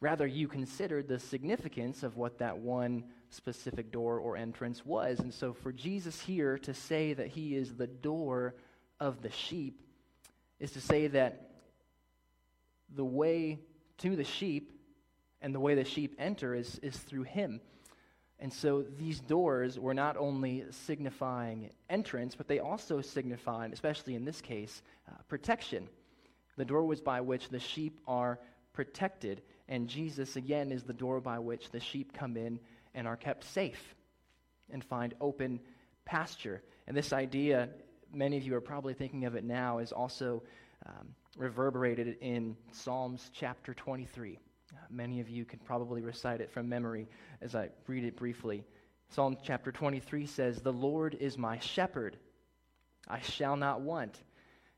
Rather, 0.02 0.28
you 0.28 0.48
considered 0.48 1.08
the 1.08 1.20
significance 1.20 2.04
of 2.04 2.16
what 2.16 2.40
that 2.40 2.58
one 2.58 3.04
specific 3.30 3.92
door 3.92 4.20
or 4.20 4.38
entrance 4.38 4.86
was. 4.86 5.20
And 5.20 5.34
so, 5.34 5.54
for 5.54 5.72
Jesus 5.72 6.20
here 6.22 6.58
to 6.60 6.74
say 6.74 7.14
that 7.14 7.28
he 7.28 7.56
is 7.56 7.76
the 7.76 7.88
door 7.88 8.56
of 9.00 9.22
the 9.22 9.32
sheep 9.32 9.82
is 10.60 10.72
to 10.74 10.82
say 10.82 11.08
that 11.08 11.50
the 12.96 13.06
way 13.06 13.60
to 14.00 14.16
the 14.16 14.24
sheep 14.24 14.72
and 15.42 15.56
the 15.56 15.60
way 15.60 15.76
the 15.76 15.86
sheep 15.86 16.16
enter 16.20 16.54
is, 16.54 16.80
is 16.80 16.98
through 16.98 17.24
him. 17.24 17.62
And 18.40 18.52
so 18.52 18.86
these 18.98 19.20
doors 19.20 19.78
were 19.78 19.94
not 19.94 20.16
only 20.16 20.64
signifying 20.72 21.72
entrance, 21.90 22.36
but 22.36 22.48
they 22.48 22.60
also 22.60 23.02
signified, 23.02 23.74
especially 23.74 24.16
in 24.16 24.24
this 24.24 24.42
case, 24.42 24.82
uh, 25.10 25.16
protection. 25.28 25.88
The 26.58 26.66
door 26.66 26.86
was 26.86 27.02
by 27.02 27.22
which 27.22 27.50
the 27.50 27.60
sheep 27.60 28.00
are 28.08 28.40
protected, 28.74 29.42
and 29.68 29.90
Jesus, 29.90 30.38
again, 30.38 30.72
is 30.72 30.84
the 30.84 30.94
door 30.94 31.20
by 31.20 31.40
which 31.40 31.70
the 31.72 31.82
sheep 31.82 32.14
come 32.14 32.38
in 32.38 32.60
and 32.94 33.08
are 33.08 33.18
kept 33.18 33.44
safe 33.44 33.96
and 34.72 34.84
find 34.84 35.14
open 35.22 35.60
pasture. 36.06 36.62
And 36.88 36.96
this 36.96 37.14
idea, 37.14 37.70
many 38.14 38.38
of 38.38 38.44
you 38.44 38.56
are 38.56 38.62
probably 38.62 38.94
thinking 38.94 39.26
of 39.26 39.36
it 39.36 39.44
now, 39.44 39.80
is 39.80 39.92
also 39.92 40.44
um, 40.86 41.10
reverberated 41.38 42.18
in 42.22 42.56
Psalms 42.72 43.30
chapter 43.34 43.74
23. 43.74 44.40
Uh, 44.72 44.78
many 44.90 45.20
of 45.20 45.30
you 45.30 45.46
can 45.46 45.60
probably 45.60 46.02
recite 46.02 46.42
it 46.42 46.52
from 46.52 46.70
memory 46.70 47.08
as 47.42 47.56
I 47.56 47.70
read 47.88 48.04
it 48.04 48.16
briefly. 48.16 48.64
Psalm 49.10 49.38
chapter 49.44 49.72
23 49.72 50.28
says, 50.28 50.62
The 50.62 50.74
Lord 50.74 51.16
is 51.20 51.38
my 51.38 51.60
shepherd. 51.60 52.18
I 53.08 53.22
shall 53.22 53.56
not 53.56 53.82
want. 53.82 54.22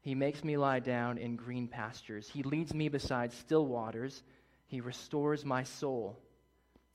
He 0.02 0.16
makes 0.16 0.44
me 0.44 0.58
lie 0.58 0.80
down 0.80 1.18
in 1.18 1.36
green 1.36 1.68
pastures. 1.68 2.30
He 2.30 2.42
leads 2.44 2.74
me 2.74 2.90
beside 2.90 3.34
still 3.34 3.66
waters. 3.66 4.24
He 4.68 4.82
restores 4.82 5.46
my 5.46 5.64
soul. 5.64 6.18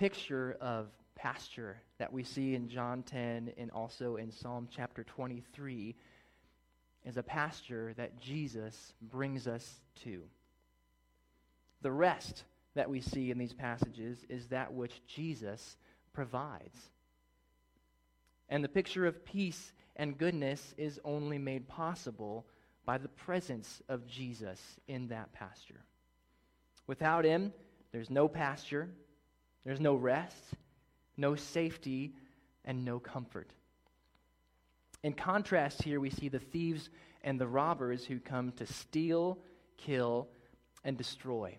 picture 0.00 0.56
of 0.62 0.86
pasture 1.14 1.76
that 1.98 2.10
we 2.10 2.24
see 2.24 2.54
in 2.54 2.70
John 2.70 3.02
10 3.02 3.52
and 3.58 3.70
also 3.70 4.16
in 4.16 4.32
Psalm 4.32 4.66
chapter 4.74 5.04
23 5.04 5.94
is 7.04 7.18
a 7.18 7.22
pasture 7.22 7.92
that 7.98 8.18
Jesus 8.18 8.94
brings 9.02 9.46
us 9.46 9.82
to. 10.04 10.22
The 11.82 11.92
rest 11.92 12.44
that 12.74 12.88
we 12.88 13.02
see 13.02 13.30
in 13.30 13.36
these 13.36 13.52
passages 13.52 14.16
is 14.30 14.46
that 14.46 14.72
which 14.72 15.02
Jesus 15.06 15.76
provides. 16.14 16.78
And 18.48 18.64
the 18.64 18.68
picture 18.68 19.04
of 19.04 19.22
peace 19.22 19.70
and 19.96 20.16
goodness 20.16 20.74
is 20.78 20.98
only 21.04 21.36
made 21.36 21.68
possible 21.68 22.46
by 22.86 22.96
the 22.96 23.08
presence 23.08 23.82
of 23.90 24.06
Jesus 24.06 24.58
in 24.88 25.08
that 25.08 25.34
pasture. 25.34 25.84
Without 26.86 27.26
him, 27.26 27.52
there's 27.92 28.08
no 28.08 28.28
pasture, 28.28 28.88
there's 29.64 29.80
no 29.80 29.94
rest, 29.94 30.36
no 31.16 31.34
safety, 31.34 32.14
and 32.64 32.84
no 32.84 32.98
comfort. 32.98 33.50
In 35.02 35.12
contrast, 35.12 35.82
here 35.82 36.00
we 36.00 36.10
see 36.10 36.28
the 36.28 36.38
thieves 36.38 36.90
and 37.22 37.40
the 37.40 37.46
robbers 37.46 38.04
who 38.04 38.18
come 38.18 38.52
to 38.52 38.66
steal, 38.66 39.38
kill, 39.76 40.28
and 40.84 40.96
destroy. 40.96 41.56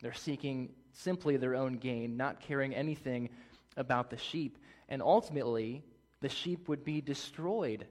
They're 0.00 0.14
seeking 0.14 0.70
simply 0.92 1.36
their 1.36 1.54
own 1.54 1.74
gain, 1.74 2.16
not 2.16 2.40
caring 2.40 2.74
anything 2.74 3.30
about 3.76 4.10
the 4.10 4.16
sheep. 4.16 4.58
And 4.88 5.02
ultimately, 5.02 5.82
the 6.20 6.28
sheep 6.28 6.68
would 6.68 6.84
be 6.84 7.00
destroyed 7.00 7.86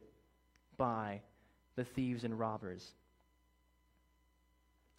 by 0.78 1.22
the 1.75 1.84
thieves 1.84 2.24
and 2.24 2.38
robbers. 2.38 2.94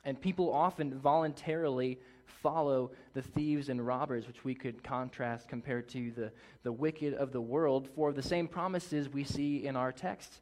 And 0.05 0.21
people 0.21 0.53
often 0.53 0.99
voluntarily 0.99 1.99
follow 2.27 2.91
the 3.15 3.23
thieves 3.23 3.69
and 3.69 3.85
robbers, 3.85 4.27
which 4.27 4.45
we 4.45 4.55
could 4.55 4.83
contrast 4.83 5.49
compared 5.49 5.89
to 5.91 6.11
the, 6.11 6.33
the 6.63 6.73
wicked 6.73 7.15
of 7.15 7.33
the 7.33 7.41
world, 7.41 7.89
for 7.95 8.13
the 8.13 8.23
same 8.23 8.49
promises 8.49 9.09
we 9.09 9.25
see 9.25 9.67
in 9.67 9.77
our 9.77 9.93
text. 9.93 10.41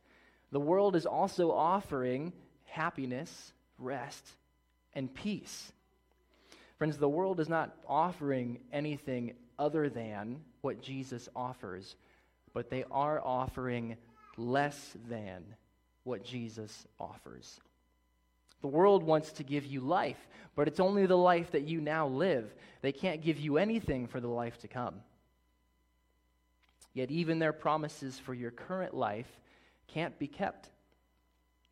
The 0.50 0.60
world 0.60 0.96
is 0.96 1.06
also 1.06 1.50
offering 1.50 2.32
happiness, 2.64 3.52
rest, 3.78 4.26
and 4.94 5.12
peace. 5.12 5.72
Friends, 6.78 6.98
the 6.98 7.08
world 7.08 7.40
is 7.40 7.48
not 7.48 7.76
offering 7.88 8.58
anything 8.72 9.34
other 9.58 9.88
than 9.88 10.40
what 10.60 10.82
Jesus 10.82 11.28
offers, 11.36 11.96
but 12.52 12.70
they 12.70 12.84
are 12.90 13.20
offering 13.24 13.96
less 14.36 14.96
than 15.08 15.44
what 16.02 16.24
Jesus 16.24 16.86
offers. 16.98 17.60
The 18.64 18.68
world 18.68 19.02
wants 19.02 19.30
to 19.32 19.42
give 19.42 19.66
you 19.66 19.80
life, 19.80 20.26
but 20.56 20.68
it's 20.68 20.80
only 20.80 21.04
the 21.04 21.18
life 21.18 21.50
that 21.50 21.68
you 21.68 21.82
now 21.82 22.06
live. 22.06 22.50
They 22.80 22.92
can't 22.92 23.20
give 23.20 23.38
you 23.38 23.58
anything 23.58 24.06
for 24.06 24.20
the 24.20 24.28
life 24.28 24.56
to 24.60 24.68
come. 24.68 24.94
Yet, 26.94 27.10
even 27.10 27.38
their 27.38 27.52
promises 27.52 28.18
for 28.18 28.32
your 28.32 28.50
current 28.50 28.94
life 28.94 29.28
can't 29.86 30.18
be 30.18 30.26
kept. 30.26 30.70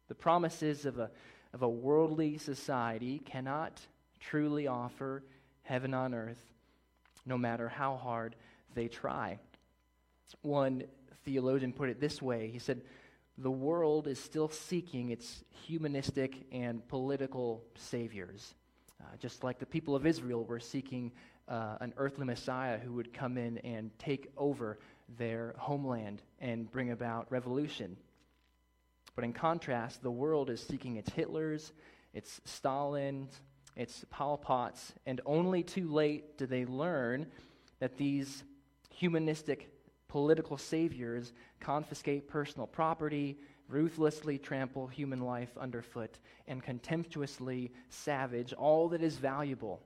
The 0.08 0.14
promises 0.14 0.84
of 0.84 0.98
a, 0.98 1.10
of 1.54 1.62
a 1.62 1.68
worldly 1.68 2.36
society 2.36 3.20
cannot 3.20 3.80
truly 4.20 4.66
offer 4.66 5.22
heaven 5.62 5.94
on 5.94 6.12
earth, 6.12 6.44
no 7.24 7.38
matter 7.38 7.70
how 7.70 7.96
hard 7.96 8.36
they 8.74 8.88
try. 8.88 9.38
One 10.42 10.82
theologian 11.24 11.72
put 11.72 11.88
it 11.88 12.02
this 12.02 12.20
way 12.20 12.50
he 12.52 12.58
said, 12.58 12.82
The 13.38 13.50
world 13.50 14.06
is 14.08 14.18
still 14.18 14.48
seeking 14.48 15.10
its 15.10 15.42
humanistic 15.66 16.46
and 16.52 16.86
political 16.88 17.64
saviors, 17.74 18.54
uh, 19.00 19.16
just 19.18 19.42
like 19.42 19.58
the 19.58 19.66
people 19.66 19.96
of 19.96 20.06
Israel 20.06 20.44
were 20.44 20.60
seeking 20.60 21.12
uh, 21.48 21.76
an 21.80 21.94
earthly 21.96 22.26
Messiah 22.26 22.78
who 22.78 22.92
would 22.92 23.12
come 23.12 23.38
in 23.38 23.58
and 23.58 23.90
take 23.98 24.30
over 24.36 24.78
their 25.16 25.54
homeland 25.58 26.22
and 26.40 26.70
bring 26.70 26.90
about 26.90 27.26
revolution. 27.30 27.96
But 29.14 29.24
in 29.24 29.32
contrast, 29.32 30.02
the 30.02 30.10
world 30.10 30.50
is 30.50 30.60
seeking 30.60 30.96
its 30.96 31.10
Hitlers, 31.10 31.72
its 32.14 32.40
Stalins, 32.44 33.40
its 33.76 34.04
Pol 34.10 34.36
Pots, 34.36 34.92
and 35.06 35.20
only 35.24 35.62
too 35.62 35.90
late 35.90 36.36
do 36.38 36.46
they 36.46 36.64
learn 36.66 37.26
that 37.80 37.96
these 37.96 38.44
humanistic 38.90 39.70
political 40.12 40.58
saviors 40.58 41.32
confiscate 41.58 42.28
personal 42.28 42.66
property, 42.66 43.38
ruthlessly 43.66 44.36
trample 44.36 44.86
human 44.86 45.22
life 45.22 45.48
underfoot, 45.56 46.18
and 46.46 46.62
contemptuously 46.62 47.72
savage 47.88 48.52
all 48.52 48.90
that 48.90 49.00
is 49.00 49.16
valuable. 49.16 49.80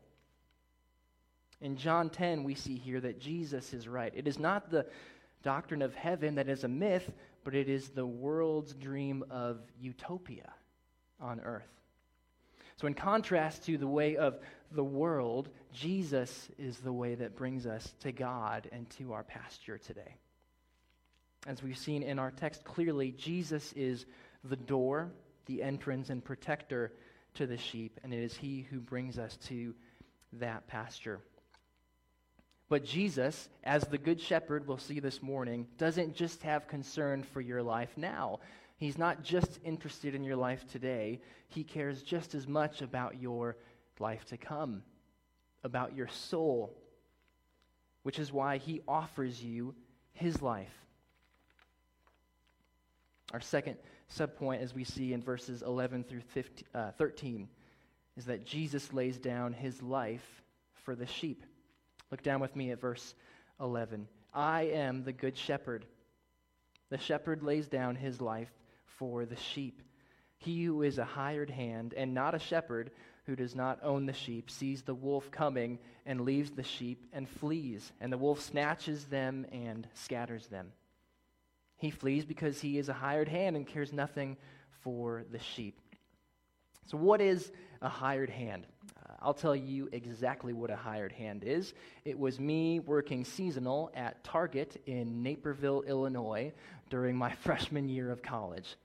In 1.60 1.76
John 1.76 2.10
10, 2.10 2.42
we 2.42 2.56
see 2.56 2.74
here 2.74 2.98
that 3.02 3.20
Jesus 3.20 3.72
is 3.72 3.86
right. 3.86 4.12
It 4.16 4.26
is 4.26 4.36
not 4.36 4.68
the 4.68 4.86
doctrine 5.44 5.80
of 5.80 5.94
heaven 5.94 6.34
that 6.34 6.48
is 6.48 6.64
a 6.64 6.68
myth, 6.68 7.12
but 7.44 7.54
it 7.54 7.68
is 7.68 7.90
the 7.90 8.04
world's 8.04 8.74
dream 8.74 9.22
of 9.30 9.60
utopia 9.78 10.52
on 11.20 11.38
earth. 11.38 11.75
So, 12.78 12.86
in 12.86 12.94
contrast 12.94 13.64
to 13.66 13.78
the 13.78 13.86
way 13.86 14.16
of 14.16 14.38
the 14.70 14.84
world, 14.84 15.48
Jesus 15.72 16.48
is 16.58 16.78
the 16.78 16.92
way 16.92 17.14
that 17.14 17.36
brings 17.36 17.66
us 17.66 17.94
to 18.00 18.12
God 18.12 18.68
and 18.70 18.88
to 18.90 19.14
our 19.14 19.22
pasture 19.22 19.78
today. 19.78 20.16
As 21.46 21.62
we've 21.62 21.78
seen 21.78 22.02
in 22.02 22.18
our 22.18 22.30
text 22.30 22.64
clearly, 22.64 23.12
Jesus 23.12 23.72
is 23.74 24.04
the 24.44 24.56
door, 24.56 25.10
the 25.46 25.62
entrance, 25.62 26.10
and 26.10 26.22
protector 26.22 26.92
to 27.34 27.46
the 27.46 27.56
sheep, 27.56 27.98
and 28.02 28.12
it 28.12 28.22
is 28.22 28.36
He 28.36 28.66
who 28.68 28.80
brings 28.80 29.18
us 29.18 29.38
to 29.46 29.74
that 30.34 30.66
pasture. 30.66 31.20
But 32.68 32.84
Jesus, 32.84 33.48
as 33.64 33.84
the 33.84 33.98
Good 33.98 34.20
Shepherd 34.20 34.66
we'll 34.66 34.76
see 34.76 35.00
this 35.00 35.22
morning, 35.22 35.66
doesn't 35.78 36.14
just 36.14 36.42
have 36.42 36.68
concern 36.68 37.22
for 37.22 37.40
your 37.40 37.62
life 37.62 37.96
now. 37.96 38.40
He's 38.78 38.98
not 38.98 39.22
just 39.22 39.58
interested 39.64 40.14
in 40.14 40.22
your 40.22 40.36
life 40.36 40.66
today, 40.70 41.20
He 41.48 41.64
cares 41.64 42.02
just 42.02 42.34
as 42.34 42.46
much 42.46 42.82
about 42.82 43.20
your 43.20 43.56
life 43.98 44.24
to 44.26 44.36
come, 44.36 44.82
about 45.64 45.96
your 45.96 46.08
soul, 46.08 46.76
which 48.02 48.18
is 48.18 48.32
why 48.32 48.58
He 48.58 48.82
offers 48.86 49.42
you 49.42 49.74
His 50.12 50.42
life. 50.42 50.74
Our 53.32 53.40
second 53.40 53.76
subpoint, 54.14 54.62
as 54.62 54.74
we 54.74 54.84
see 54.84 55.12
in 55.12 55.22
verses 55.22 55.62
11 55.62 56.04
through 56.04 56.20
15, 56.20 56.68
uh, 56.74 56.90
13, 56.92 57.48
is 58.16 58.26
that 58.26 58.44
Jesus 58.44 58.92
lays 58.92 59.18
down 59.18 59.52
His 59.52 59.82
life 59.82 60.42
for 60.84 60.94
the 60.94 61.06
sheep. 61.06 61.44
Look 62.10 62.22
down 62.22 62.40
with 62.40 62.54
me 62.54 62.70
at 62.70 62.80
verse 62.80 63.14
11. 63.60 64.06
I 64.32 64.62
am 64.64 65.02
the 65.02 65.12
good 65.12 65.36
shepherd. 65.36 65.86
The 66.90 66.98
shepherd 66.98 67.42
lays 67.42 67.66
down 67.66 67.96
his 67.96 68.20
life 68.20 68.52
for 68.96 69.24
the 69.24 69.36
sheep. 69.36 69.82
He 70.38 70.64
who 70.64 70.82
is 70.82 70.98
a 70.98 71.04
hired 71.04 71.50
hand 71.50 71.94
and 71.94 72.14
not 72.14 72.34
a 72.34 72.38
shepherd, 72.38 72.90
who 73.24 73.36
does 73.36 73.54
not 73.54 73.80
own 73.82 74.06
the 74.06 74.12
sheep, 74.12 74.50
sees 74.50 74.82
the 74.82 74.94
wolf 74.94 75.30
coming 75.30 75.78
and 76.04 76.20
leaves 76.20 76.50
the 76.50 76.62
sheep 76.62 77.06
and 77.12 77.28
flees, 77.28 77.92
and 78.00 78.12
the 78.12 78.18
wolf 78.18 78.40
snatches 78.40 79.06
them 79.06 79.46
and 79.50 79.88
scatters 79.94 80.46
them. 80.46 80.72
He 81.78 81.90
flees 81.90 82.24
because 82.24 82.60
he 82.60 82.78
is 82.78 82.88
a 82.88 82.94
hired 82.94 83.28
hand 83.28 83.56
and 83.56 83.66
cares 83.66 83.92
nothing 83.92 84.36
for 84.82 85.24
the 85.30 85.38
sheep. 85.38 85.80
So, 86.86 86.96
what 86.96 87.20
is 87.20 87.50
a 87.82 87.88
hired 87.88 88.30
hand? 88.30 88.66
Uh, 88.96 89.14
I'll 89.20 89.34
tell 89.34 89.56
you 89.56 89.88
exactly 89.90 90.52
what 90.52 90.70
a 90.70 90.76
hired 90.76 91.10
hand 91.10 91.42
is. 91.44 91.74
It 92.04 92.16
was 92.16 92.38
me 92.38 92.78
working 92.78 93.24
seasonal 93.24 93.90
at 93.94 94.22
Target 94.22 94.80
in 94.86 95.22
Naperville, 95.22 95.82
Illinois 95.82 96.52
during 96.88 97.16
my 97.16 97.32
freshman 97.42 97.88
year 97.88 98.10
of 98.12 98.22
college. 98.22 98.76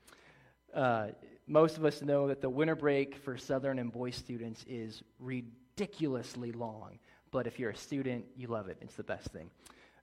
Uh, 0.74 1.08
most 1.48 1.78
of 1.78 1.86
us 1.86 2.02
know 2.02 2.28
that 2.28 2.42
the 2.42 2.50
winter 2.50 2.76
break 2.76 3.16
for 3.16 3.38
Southern 3.38 3.80
and 3.80 3.92
Boyce 3.92 4.18
students 4.18 4.64
is 4.68 5.04
ridiculously 5.20 6.52
long. 6.52 7.00
But 7.32 7.48
if 7.48 7.60
you're 7.60 7.72
a 7.72 7.76
student, 7.76 8.26
you 8.36 8.48
love 8.48 8.68
it. 8.68 8.78
It's 8.82 8.96
the 8.96 9.04
best 9.04 9.28
thing. 9.30 9.50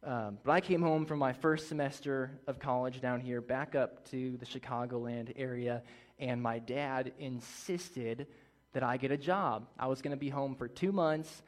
Um, 0.04 0.38
but 0.44 0.52
I 0.52 0.60
came 0.60 0.80
home 0.80 1.06
from 1.06 1.18
my 1.18 1.32
first 1.32 1.68
semester 1.68 2.38
of 2.46 2.58
college 2.58 3.00
down 3.00 3.20
here, 3.20 3.40
back 3.40 3.74
up 3.74 4.08
to 4.10 4.36
the 4.36 4.46
Chicagoland 4.46 5.32
area, 5.36 5.82
and 6.18 6.40
my 6.40 6.58
dad 6.58 7.12
insisted 7.18 8.26
that 8.72 8.82
I 8.82 8.96
get 8.96 9.10
a 9.10 9.16
job. 9.16 9.66
I 9.78 9.86
was 9.86 10.00
going 10.00 10.12
to 10.12 10.16
be 10.16 10.28
home 10.28 10.54
for 10.54 10.68
two 10.68 10.92
months, 10.92 11.42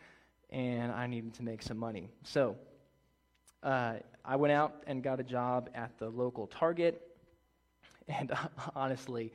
and 0.51 0.91
I 0.91 1.07
needed 1.07 1.35
to 1.35 1.43
make 1.43 1.63
some 1.63 1.77
money. 1.77 2.09
So 2.25 2.57
uh, 3.63 3.95
I 4.25 4.37
went 4.37 4.53
out 4.53 4.83
and 4.87 5.03
got 5.03 5.21
a 5.21 5.25
job 5.25 5.71
at 5.75 5.97
the 5.99 6.09
local 6.09 6.47
Target, 6.47 7.01
and 8.11 8.33
honestly, 8.75 9.33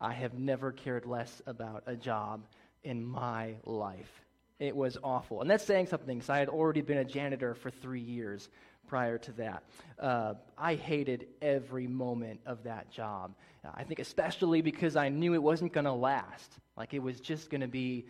I 0.00 0.12
have 0.12 0.34
never 0.34 0.72
cared 0.72 1.06
less 1.06 1.42
about 1.46 1.84
a 1.86 1.96
job 1.96 2.46
in 2.84 3.04
my 3.04 3.54
life. 3.64 4.22
It 4.58 4.74
was 4.74 4.96
awful. 5.02 5.40
And 5.42 5.50
that's 5.50 5.64
saying 5.64 5.86
something 5.86 6.18
because 6.18 6.30
I 6.30 6.38
had 6.38 6.48
already 6.48 6.80
been 6.80 6.98
a 6.98 7.04
janitor 7.04 7.54
for 7.54 7.70
three 7.70 8.00
years 8.00 8.48
prior 8.88 9.18
to 9.18 9.32
that. 9.32 9.62
Uh, 9.98 10.34
I 10.56 10.76
hated 10.76 11.26
every 11.42 11.86
moment 11.86 12.40
of 12.46 12.62
that 12.64 12.90
job. 12.90 13.34
I 13.74 13.84
think 13.84 13.98
especially 13.98 14.62
because 14.62 14.96
I 14.96 15.08
knew 15.08 15.34
it 15.34 15.42
wasn't 15.42 15.72
going 15.72 15.86
to 15.86 15.92
last. 15.92 16.52
Like 16.76 16.94
it 16.94 17.00
was 17.02 17.20
just 17.20 17.50
going 17.50 17.62
to 17.62 17.68
be 17.68 18.06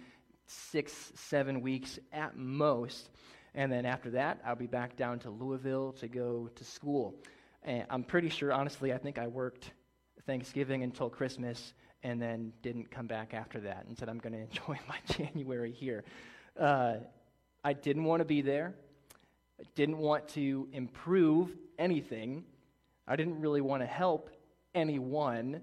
six, 0.46 0.92
seven 1.14 1.62
weeks 1.62 1.98
at 2.12 2.36
most. 2.36 3.08
And 3.54 3.72
then 3.72 3.86
after 3.86 4.10
that, 4.10 4.40
I'll 4.44 4.54
be 4.54 4.66
back 4.66 4.96
down 4.96 5.18
to 5.20 5.30
Louisville 5.30 5.92
to 5.94 6.08
go 6.08 6.50
to 6.54 6.64
school. 6.64 7.14
And 7.62 7.84
I'm 7.90 8.04
pretty 8.04 8.28
sure, 8.28 8.52
honestly, 8.52 8.92
I 8.92 8.98
think 8.98 9.18
I 9.18 9.26
worked 9.26 9.70
Thanksgiving 10.26 10.82
until 10.82 11.08
Christmas 11.08 11.72
and 12.02 12.20
then 12.20 12.52
didn't 12.62 12.90
come 12.90 13.06
back 13.06 13.34
after 13.34 13.60
that 13.60 13.86
and 13.88 13.96
said, 13.96 14.08
I'm 14.08 14.18
going 14.18 14.32
to 14.32 14.40
enjoy 14.40 14.78
my 14.88 14.98
January 15.10 15.72
here. 15.72 16.04
Uh, 16.58 16.96
I 17.64 17.72
didn't 17.72 18.04
want 18.04 18.20
to 18.20 18.24
be 18.24 18.42
there. 18.42 18.74
I 19.60 19.64
didn't 19.74 19.98
want 19.98 20.28
to 20.28 20.68
improve 20.72 21.56
anything. 21.78 22.44
I 23.08 23.16
didn't 23.16 23.40
really 23.40 23.60
want 23.60 23.82
to 23.82 23.86
help 23.86 24.30
anyone. 24.74 25.62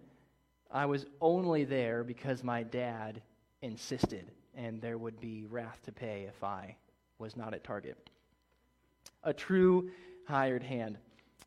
I 0.71 0.85
was 0.85 1.05
only 1.21 1.65
there 1.65 2.03
because 2.03 2.43
my 2.43 2.63
dad 2.63 3.21
insisted, 3.61 4.31
and 4.55 4.81
there 4.81 4.97
would 4.97 5.19
be 5.19 5.45
wrath 5.45 5.79
to 5.83 5.91
pay 5.91 6.25
if 6.27 6.43
I 6.43 6.75
was 7.19 7.37
not 7.37 7.53
at 7.53 7.63
Target. 7.63 8.09
A 9.23 9.33
true 9.33 9.91
hired 10.25 10.63
hand. 10.63 10.97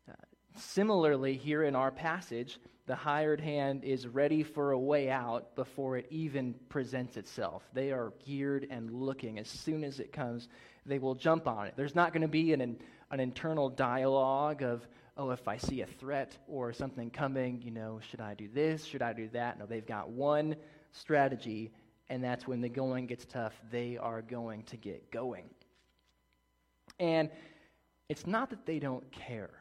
Uh, 0.09 0.13
similarly, 0.55 1.35
here 1.35 1.63
in 1.63 1.75
our 1.75 1.91
passage, 1.91 2.59
the 2.87 2.95
hired 2.95 3.41
hand 3.41 3.83
is 3.83 4.07
ready 4.07 4.43
for 4.43 4.71
a 4.71 4.79
way 4.79 5.09
out 5.09 5.55
before 5.55 5.97
it 5.97 6.07
even 6.09 6.55
presents 6.69 7.17
itself. 7.17 7.61
They 7.73 7.91
are 7.91 8.13
geared 8.25 8.65
and 8.71 8.89
looking. 8.91 9.37
As 9.37 9.49
soon 9.49 9.83
as 9.83 9.99
it 9.99 10.13
comes, 10.13 10.47
they 10.85 10.97
will 10.97 11.13
jump 11.13 11.49
on 11.49 11.67
it. 11.67 11.73
There's 11.75 11.95
not 11.95 12.13
going 12.13 12.21
to 12.21 12.29
be 12.29 12.53
an, 12.53 12.79
an 13.11 13.19
internal 13.19 13.69
dialogue 13.69 14.63
of, 14.63 14.87
oh, 15.17 15.31
if 15.31 15.49
I 15.49 15.57
see 15.57 15.81
a 15.81 15.85
threat 15.85 16.37
or 16.47 16.71
something 16.71 17.09
coming, 17.09 17.61
you 17.61 17.71
know, 17.71 17.99
should 18.09 18.21
I 18.21 18.35
do 18.35 18.47
this? 18.47 18.85
Should 18.85 19.01
I 19.01 19.11
do 19.11 19.27
that? 19.33 19.59
No, 19.59 19.65
they've 19.65 19.85
got 19.85 20.09
one 20.09 20.55
strategy, 20.93 21.73
and 22.09 22.23
that's 22.23 22.47
when 22.47 22.61
the 22.61 22.69
going 22.69 23.05
gets 23.07 23.25
tough, 23.25 23.53
they 23.69 23.97
are 23.97 24.21
going 24.21 24.63
to 24.63 24.77
get 24.77 25.11
going. 25.11 25.49
And 27.01 27.29
it's 28.07 28.25
not 28.25 28.49
that 28.51 28.65
they 28.65 28.79
don't 28.79 29.11
care, 29.11 29.51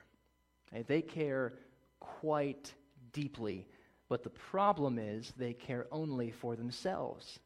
they 0.86 1.02
care 1.02 1.54
quite 1.98 2.72
deeply. 3.16 3.66
But 4.08 4.22
the 4.22 4.30
problem 4.30 4.98
is 4.98 5.32
they 5.36 5.54
care 5.54 5.86
only 5.90 6.30
for 6.30 6.54
themselves 6.54 7.40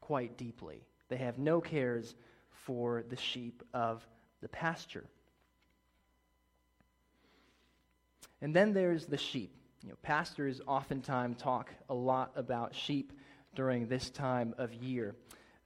quite 0.00 0.36
deeply. 0.36 0.82
They 1.08 1.16
have 1.16 1.38
no 1.38 1.60
cares 1.60 2.14
for 2.50 3.04
the 3.08 3.16
sheep 3.16 3.62
of 3.72 4.06
the 4.42 4.48
pasture. 4.48 5.04
And 8.42 8.54
then 8.54 8.74
there's 8.74 9.06
the 9.06 9.16
sheep. 9.16 9.54
You 9.82 9.90
know, 9.90 9.96
pastors 10.02 10.60
oftentimes 10.66 11.40
talk 11.40 11.70
a 11.88 11.94
lot 11.94 12.32
about 12.34 12.74
sheep 12.74 13.12
during 13.54 13.86
this 13.86 14.10
time 14.10 14.54
of 14.58 14.74
year. 14.74 15.14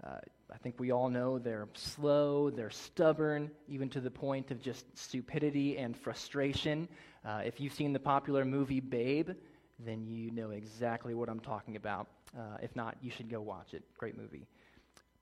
Uh, 0.04 0.18
I 0.52 0.56
think 0.58 0.76
we 0.78 0.90
all 0.90 1.08
know 1.08 1.38
they're 1.38 1.68
slow, 1.74 2.50
they're 2.50 2.70
stubborn, 2.70 3.50
even 3.68 3.88
to 3.90 4.00
the 4.00 4.10
point 4.10 4.50
of 4.50 4.60
just 4.60 4.86
stupidity 4.96 5.78
and 5.78 5.96
frustration. 5.96 6.88
Uh, 7.24 7.42
if 7.44 7.60
you've 7.60 7.74
seen 7.74 7.92
the 7.92 8.00
popular 8.00 8.44
movie 8.44 8.80
Babe, 8.80 9.30
then 9.78 10.06
you 10.06 10.30
know 10.30 10.50
exactly 10.50 11.14
what 11.14 11.28
I'm 11.28 11.40
talking 11.40 11.76
about. 11.76 12.08
Uh, 12.36 12.56
if 12.62 12.74
not, 12.74 12.96
you 13.02 13.10
should 13.10 13.28
go 13.28 13.40
watch 13.40 13.74
it. 13.74 13.82
Great 13.98 14.16
movie. 14.16 14.46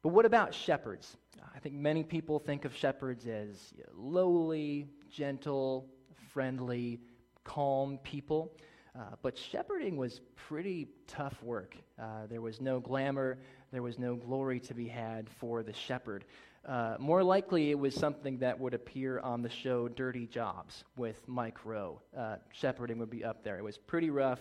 But 0.03 0.11
what 0.11 0.25
about 0.25 0.55
shepherds? 0.55 1.17
I 1.55 1.59
think 1.59 1.75
many 1.75 2.05
people 2.05 2.39
think 2.39 2.65
of 2.65 2.75
shepherds 2.75 3.27
as 3.27 3.75
lowly, 3.95 4.87
gentle, 5.11 5.87
friendly, 6.33 7.01
calm 7.45 7.99
people. 8.05 8.53
Uh, 8.99 9.15
but 9.23 9.37
shepherding 9.37 9.97
was 9.97 10.21
pretty 10.35 10.89
tough 11.07 11.43
work. 11.43 11.77
Uh, 12.01 12.27
there 12.29 12.41
was 12.41 12.61
no 12.61 12.81
glamour, 12.81 13.39
there 13.71 13.83
was 13.83 13.99
no 13.99 14.17
glory 14.17 14.61
to 14.61 14.75
be 14.75 14.89
had 14.89 15.29
for 15.29 15.63
the 15.63 15.73
shepherd. 15.73 16.25
Uh, 16.67 16.97
more 16.99 17.23
likely, 17.23 17.71
it 17.71 17.79
was 17.79 17.95
something 17.95 18.39
that 18.39 18.59
would 18.59 18.75
appear 18.75 19.21
on 19.21 19.43
the 19.43 19.49
show 19.49 19.89
Dirty 19.89 20.27
Jobs 20.27 20.85
with 20.97 21.21
Mike 21.27 21.65
Rowe. 21.65 22.01
Uh, 22.17 22.37
shepherding 22.53 22.99
would 22.99 23.11
be 23.11 23.25
up 23.25 23.45
there. 23.45 23.59
It 23.59 23.65
was 23.65 23.79
pretty 23.79 24.11
rough, 24.11 24.41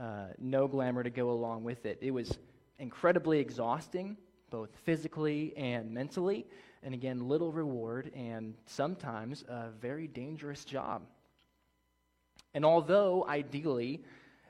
uh, 0.00 0.28
no 0.38 0.68
glamour 0.68 1.02
to 1.02 1.10
go 1.10 1.30
along 1.30 1.64
with 1.64 1.86
it. 1.86 1.98
It 2.00 2.10
was 2.10 2.38
incredibly 2.78 3.38
exhausting, 3.40 4.16
both 4.50 4.70
physically 4.84 5.52
and 5.56 5.90
mentally, 5.90 6.46
and 6.82 6.94
again, 6.94 7.28
little 7.28 7.52
reward, 7.52 8.10
and 8.14 8.54
sometimes 8.66 9.44
a 9.48 9.70
very 9.80 10.06
dangerous 10.06 10.64
job. 10.64 11.02
And 12.54 12.64
although, 12.64 13.26
ideally, 13.28 14.02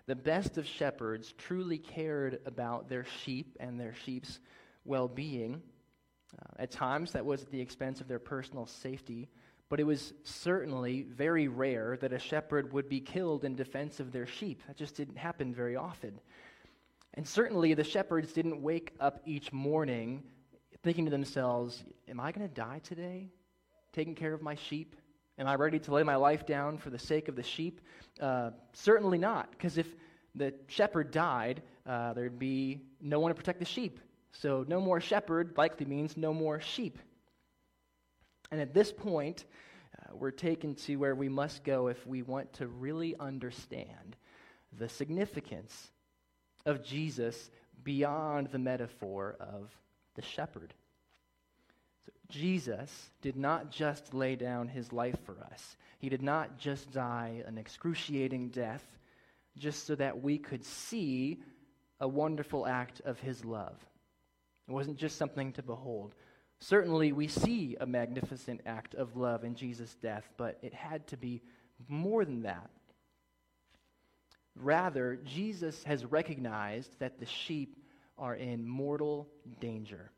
the 0.09 0.17
best 0.17 0.57
of 0.57 0.67
shepherds 0.67 1.35
truly 1.37 1.77
cared 1.77 2.41
about 2.47 2.89
their 2.89 3.05
sheep 3.05 3.57
and 3.61 3.79
their 3.79 3.95
sheep's 4.05 4.41
well 4.87 5.07
being, 5.07 5.61
uh, 6.35 6.63
at 6.63 6.71
times, 6.71 7.13
that 7.13 7.27
was 7.27 7.43
at 7.43 7.51
the 7.51 7.61
expense 7.61 8.01
of 8.01 8.09
their 8.09 8.19
personal 8.19 8.67
safety, 8.67 9.29
but 9.69 9.81
it 9.81 9.85
was 9.85 10.15
certainly 10.25 11.03
very 11.03 11.47
rare 11.47 11.99
that 12.01 12.15
a 12.15 12.19
shepherd 12.19 12.73
would 12.73 12.89
be 12.89 13.01
killed 13.01 13.45
in 13.45 13.55
defense 13.55 14.01
of 14.01 14.11
their 14.11 14.27
sheep. 14.27 14.63
That 14.67 14.79
just 14.79 14.97
didn't 14.97 15.19
happen 15.19 15.55
very 15.55 15.77
often. 15.77 16.19
And 17.13 17.29
certainly, 17.29 17.75
the 17.75 17.85
shepherds 17.85 18.33
didn't 18.33 18.63
wake 18.63 18.95
up 19.01 19.21
each 19.27 19.53
morning 19.53 20.23
thinking 20.83 21.05
to 21.05 21.11
themselves, 21.11 21.85
Am 22.09 22.19
I 22.19 22.33
going 22.33 22.49
to 22.49 22.55
die 22.55 22.81
today? 22.83 23.29
Taking 23.93 24.15
care 24.15 24.33
of 24.33 24.41
my 24.41 24.55
sheep? 24.55 24.97
Am 25.39 25.47
I 25.47 25.55
ready 25.55 25.79
to 25.79 25.93
lay 25.93 26.03
my 26.03 26.17
life 26.17 26.47
down 26.47 26.79
for 26.79 26.91
the 26.91 26.99
sake 26.99 27.29
of 27.29 27.37
the 27.37 27.43
sheep? 27.43 27.81
Uh, 28.21 28.51
certainly 28.73 29.19
not, 29.19 29.51
because 29.53 29.79
if 29.79 29.87
the 30.35 30.53
shepherd 30.67 31.13
died, 31.13 31.63
uh, 31.87 32.13
there'd 32.13 32.39
be 32.39 32.81
no 33.01 33.21
one 33.21 33.31
to 33.31 33.35
protect 33.35 33.61
the 33.61 33.65
sheep. 33.65 34.01
So, 34.33 34.65
no 34.69 34.81
more 34.81 35.01
shepherd 35.01 35.55
likely 35.57 35.87
means 35.87 36.17
no 36.17 36.35
more 36.35 36.61
sheep. 36.61 36.99
And 38.51 38.61
at 38.61 38.75
this 38.75 38.93
point, 38.93 39.45
uh, 39.99 40.17
we're 40.17 40.33
taken 40.33 40.75
to 40.75 40.97
where 40.97 41.15
we 41.15 41.29
must 41.29 41.65
go 41.65 41.87
if 41.87 42.07
we 42.07 42.23
want 42.23 42.53
to 42.55 42.67
really 42.67 43.15
understand 43.21 44.17
the 44.77 44.89
significance 44.89 45.93
of 46.67 46.85
Jesus 46.85 47.51
beyond 47.85 48.49
the 48.49 48.59
metaphor 48.59 49.37
of 49.41 49.71
the 50.15 50.23
shepherd. 50.23 50.75
Jesus 52.31 53.11
did 53.23 53.37
not 53.37 53.71
just 53.71 54.13
lay 54.13 54.37
down 54.37 54.69
his 54.69 54.93
life 54.93 55.19
for 55.25 55.39
us, 55.53 55.77
he 55.99 56.09
did 56.09 56.23
not 56.23 56.59
just 56.59 56.93
die 56.93 57.43
an 57.47 57.59
excruciating 57.59 58.51
death 58.51 58.85
just 59.57 59.87
so 59.87 59.95
that 59.95 60.23
we 60.23 60.39
could 60.39 60.65
see 60.65 61.43
a 62.01 62.07
wonderful 62.07 62.67
act 62.67 63.01
of 63.05 63.19
his 63.19 63.45
love. 63.45 63.77
It 64.69 64.73
wasn't 64.73 64.99
just 64.99 65.17
something 65.17 65.53
to 65.55 65.63
behold. 65.63 66.15
Certainly, 66.61 67.13
we 67.13 67.29
see 67.29 67.77
a 67.81 67.87
magnificent 67.87 68.61
act 68.67 68.95
of 68.95 69.17
love 69.17 69.45
in 69.45 69.55
Jesus' 69.55 69.95
death, 69.95 70.29
but 70.37 70.59
it 70.63 70.75
had 70.75 71.07
to 71.09 71.17
be 71.17 71.41
more 71.89 72.25
than 72.25 72.43
that. 72.43 72.71
Rather, 74.57 75.19
Jesus 75.25 75.85
has 75.85 76.05
recognized 76.05 76.99
that 76.99 77.19
the 77.19 77.27
sheep 77.27 77.77
are 78.19 78.35
in 78.35 78.67
mortal 78.67 79.29
danger. 79.61 80.11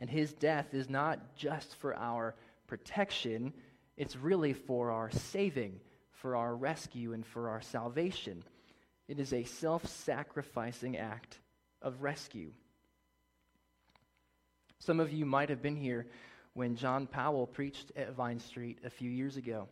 And 0.00 0.08
his 0.08 0.32
death 0.32 0.72
is 0.72 0.88
not 0.88 1.36
just 1.36 1.76
for 1.76 1.94
our 1.94 2.34
protection, 2.66 3.52
it's 3.96 4.16
really 4.16 4.54
for 4.54 4.90
our 4.90 5.10
saving, 5.10 5.80
for 6.12 6.36
our 6.36 6.54
rescue, 6.56 7.12
and 7.12 7.26
for 7.26 7.50
our 7.50 7.60
salvation. 7.60 8.42
It 9.08 9.18
is 9.18 9.32
a 9.32 9.44
self 9.44 9.86
sacrificing 9.86 10.96
act 10.96 11.38
of 11.82 12.02
rescue. 12.02 12.52
Some 14.78 15.00
of 15.00 15.12
you 15.12 15.26
might 15.26 15.50
have 15.50 15.60
been 15.60 15.76
here 15.76 16.06
when 16.54 16.76
John 16.76 17.06
Powell 17.06 17.46
preached 17.46 17.92
at 17.96 18.14
Vine 18.14 18.38
Street 18.38 18.78
a 18.84 18.90
few 18.90 19.10
years 19.10 19.36
ago. 19.36 19.68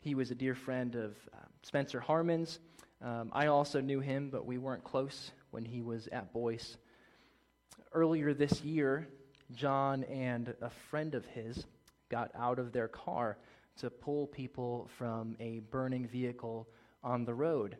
He 0.00 0.14
was 0.14 0.30
a 0.30 0.34
dear 0.34 0.54
friend 0.54 0.94
of 0.94 1.10
uh, 1.34 1.44
Spencer 1.62 2.00
Harmon's. 2.00 2.58
Um, 3.02 3.30
I 3.32 3.48
also 3.48 3.80
knew 3.80 4.00
him, 4.00 4.30
but 4.30 4.46
we 4.46 4.56
weren't 4.56 4.84
close 4.84 5.30
when 5.50 5.64
he 5.64 5.82
was 5.82 6.08
at 6.08 6.32
Boyce. 6.32 6.76
Earlier 7.92 8.32
this 8.32 8.62
year, 8.62 9.08
John 9.54 10.04
and 10.04 10.54
a 10.60 10.70
friend 10.90 11.14
of 11.14 11.26
his 11.26 11.66
got 12.10 12.30
out 12.34 12.58
of 12.58 12.72
their 12.72 12.88
car 12.88 13.38
to 13.78 13.90
pull 13.90 14.26
people 14.26 14.88
from 14.96 15.36
a 15.40 15.60
burning 15.70 16.06
vehicle 16.06 16.68
on 17.02 17.24
the 17.24 17.34
road. 17.34 17.76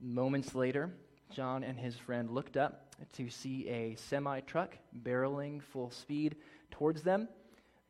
Moments 0.00 0.54
later, 0.54 0.92
John 1.30 1.64
and 1.64 1.78
his 1.78 1.96
friend 1.96 2.30
looked 2.30 2.56
up 2.56 2.94
to 3.14 3.28
see 3.28 3.68
a 3.68 3.94
semi 3.96 4.40
truck 4.40 4.76
barreling 5.02 5.62
full 5.62 5.90
speed 5.90 6.36
towards 6.70 7.02
them. 7.02 7.28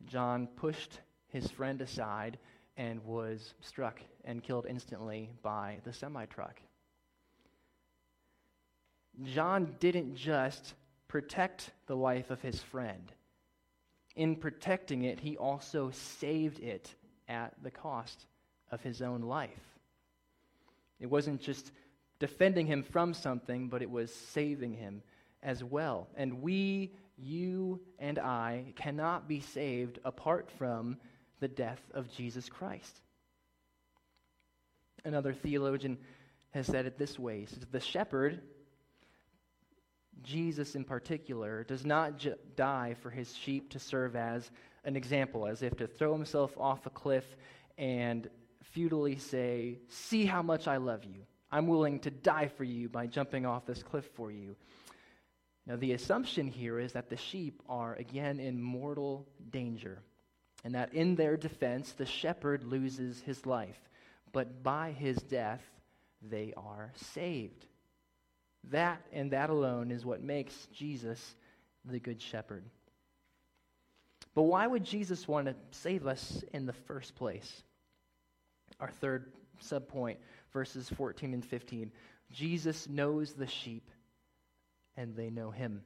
John 0.05 0.47
pushed 0.47 0.99
his 1.27 1.49
friend 1.51 1.81
aside 1.81 2.37
and 2.77 3.03
was 3.03 3.53
struck 3.61 3.99
and 4.23 4.41
killed 4.41 4.65
instantly 4.67 5.29
by 5.43 5.79
the 5.83 5.93
semi 5.93 6.25
truck. 6.25 6.61
John 9.23 9.75
didn't 9.79 10.15
just 10.15 10.73
protect 11.09 11.71
the 11.87 11.95
life 11.95 12.29
of 12.29 12.41
his 12.41 12.61
friend, 12.61 13.11
in 14.15 14.37
protecting 14.37 15.03
it, 15.03 15.19
he 15.19 15.35
also 15.35 15.91
saved 15.91 16.59
it 16.59 16.93
at 17.27 17.53
the 17.61 17.71
cost 17.71 18.25
of 18.71 18.81
his 18.81 19.01
own 19.01 19.21
life. 19.21 19.49
It 20.99 21.07
wasn't 21.07 21.41
just 21.41 21.71
defending 22.19 22.67
him 22.67 22.83
from 22.83 23.13
something, 23.13 23.67
but 23.69 23.81
it 23.81 23.89
was 23.89 24.13
saving 24.13 24.73
him 24.73 25.01
as 25.41 25.63
well. 25.63 26.07
And 26.15 26.41
we, 26.41 26.93
you, 27.17 27.81
and 27.97 28.19
I 28.19 28.73
cannot 28.75 29.27
be 29.27 29.41
saved 29.41 29.99
apart 30.05 30.51
from 30.57 30.97
the 31.39 31.47
death 31.47 31.81
of 31.93 32.11
Jesus 32.11 32.49
Christ. 32.49 33.01
Another 35.05 35.33
theologian 35.33 35.97
has 36.51 36.67
said 36.67 36.85
it 36.85 36.97
this 36.97 37.17
way 37.17 37.45
says, 37.45 37.65
The 37.71 37.79
shepherd, 37.79 38.41
Jesus 40.23 40.75
in 40.75 40.83
particular, 40.83 41.63
does 41.63 41.85
not 41.85 42.17
j- 42.17 42.35
die 42.55 42.95
for 43.01 43.09
his 43.09 43.35
sheep 43.35 43.71
to 43.71 43.79
serve 43.79 44.15
as 44.15 44.49
an 44.83 44.95
example, 44.95 45.47
as 45.47 45.61
if 45.61 45.75
to 45.77 45.87
throw 45.87 46.13
himself 46.13 46.57
off 46.57 46.85
a 46.85 46.89
cliff 46.89 47.25
and 47.77 48.29
futilely 48.63 49.17
say, 49.17 49.79
See 49.87 50.25
how 50.25 50.41
much 50.41 50.67
I 50.67 50.77
love 50.77 51.03
you. 51.03 51.23
I'm 51.51 51.67
willing 51.67 51.99
to 52.01 52.11
die 52.11 52.47
for 52.47 52.63
you 52.63 52.89
by 52.89 53.07
jumping 53.07 53.45
off 53.45 53.65
this 53.65 53.81
cliff 53.81 54.05
for 54.15 54.31
you. 54.31 54.55
Now, 55.65 55.75
the 55.75 55.93
assumption 55.93 56.47
here 56.47 56.79
is 56.79 56.93
that 56.93 57.09
the 57.09 57.17
sheep 57.17 57.61
are 57.67 57.95
again 57.95 58.39
in 58.39 58.61
mortal 58.61 59.27
danger, 59.51 59.99
and 60.63 60.75
that 60.75 60.93
in 60.93 61.15
their 61.15 61.37
defense, 61.37 61.91
the 61.91 62.05
shepherd 62.05 62.63
loses 62.63 63.21
his 63.21 63.45
life, 63.45 63.79
but 64.31 64.63
by 64.63 64.91
his 64.91 65.17
death, 65.17 65.63
they 66.21 66.53
are 66.57 66.91
saved. 66.95 67.65
That 68.65 69.01
and 69.11 69.31
that 69.31 69.49
alone 69.49 69.91
is 69.91 70.05
what 70.05 70.21
makes 70.21 70.67
Jesus 70.73 71.35
the 71.85 71.99
Good 71.99 72.21
Shepherd. 72.21 72.63
But 74.35 74.43
why 74.43 74.67
would 74.67 74.83
Jesus 74.83 75.27
want 75.27 75.47
to 75.47 75.55
save 75.71 76.05
us 76.05 76.43
in 76.53 76.65
the 76.65 76.73
first 76.73 77.15
place? 77.15 77.63
Our 78.79 78.89
third 78.89 79.31
subpoint 79.63 80.17
verses 80.51 80.89
14 80.89 81.33
and 81.33 81.45
15. 81.45 81.91
Jesus 82.31 82.87
knows 82.87 83.33
the 83.33 83.47
sheep, 83.47 83.89
and 84.97 85.15
they 85.15 85.29
know 85.29 85.51
him. 85.51 85.81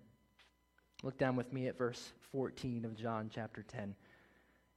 Look 1.04 1.18
down 1.18 1.36
with 1.36 1.52
me 1.52 1.68
at 1.68 1.78
verse 1.78 2.14
14 2.32 2.86
of 2.86 2.96
John 2.96 3.30
chapter 3.34 3.64
10. 3.64 3.96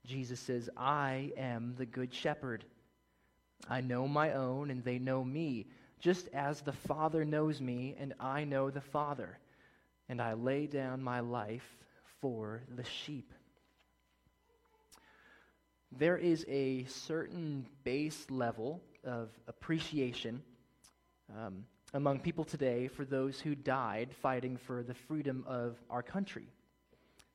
Jesus 0.04 0.38
says, 0.38 0.70
I 0.76 1.32
am 1.36 1.74
the 1.76 1.86
good 1.86 2.14
shepherd. 2.14 2.64
I 3.68 3.80
know 3.80 4.06
my 4.06 4.32
own, 4.32 4.70
and 4.70 4.84
they 4.84 4.98
know 4.98 5.24
me, 5.24 5.66
just 6.00 6.28
as 6.32 6.60
the 6.60 6.72
Father 6.72 7.24
knows 7.24 7.60
me, 7.60 7.96
and 7.98 8.14
I 8.20 8.44
know 8.44 8.70
the 8.70 8.80
Father. 8.80 9.38
And 10.08 10.20
I 10.20 10.34
lay 10.34 10.66
down 10.66 11.02
my 11.02 11.20
life 11.20 11.66
for 12.20 12.62
the 12.74 12.84
sheep. 12.84 13.32
There 15.92 16.16
is 16.16 16.44
a 16.48 16.84
certain 16.84 17.66
base 17.84 18.26
level 18.30 18.82
of 19.04 19.30
appreciation 19.48 20.42
um, 21.34 21.64
among 21.94 22.20
people 22.20 22.44
today 22.44 22.88
for 22.88 23.04
those 23.04 23.40
who 23.40 23.54
died 23.54 24.10
fighting 24.20 24.56
for 24.56 24.82
the 24.82 24.94
freedom 24.94 25.44
of 25.46 25.76
our 25.88 26.02
country. 26.02 26.46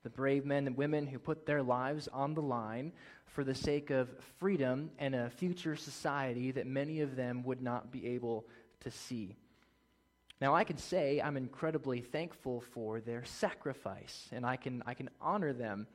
The 0.03 0.09
brave 0.09 0.45
men 0.45 0.67
and 0.67 0.75
women 0.75 1.05
who 1.07 1.19
put 1.19 1.45
their 1.45 1.61
lives 1.61 2.07
on 2.07 2.33
the 2.33 2.41
line 2.41 2.91
for 3.25 3.43
the 3.43 3.55
sake 3.55 3.89
of 3.89 4.09
freedom 4.39 4.91
and 4.99 5.15
a 5.15 5.29
future 5.29 5.75
society 5.75 6.51
that 6.51 6.67
many 6.67 7.01
of 7.01 7.15
them 7.15 7.43
would 7.43 7.61
not 7.61 7.91
be 7.91 8.07
able 8.07 8.45
to 8.81 8.91
see. 8.91 9.35
Now, 10.41 10.55
I 10.55 10.63
can 10.63 10.77
say 10.77 11.21
I'm 11.21 11.37
incredibly 11.37 12.01
thankful 12.01 12.61
for 12.61 12.99
their 12.99 13.23
sacrifice, 13.23 14.27
and 14.31 14.43
I 14.43 14.55
can, 14.55 14.81
I 14.87 14.95
can 14.95 15.09
honor 15.21 15.53
them, 15.53 15.85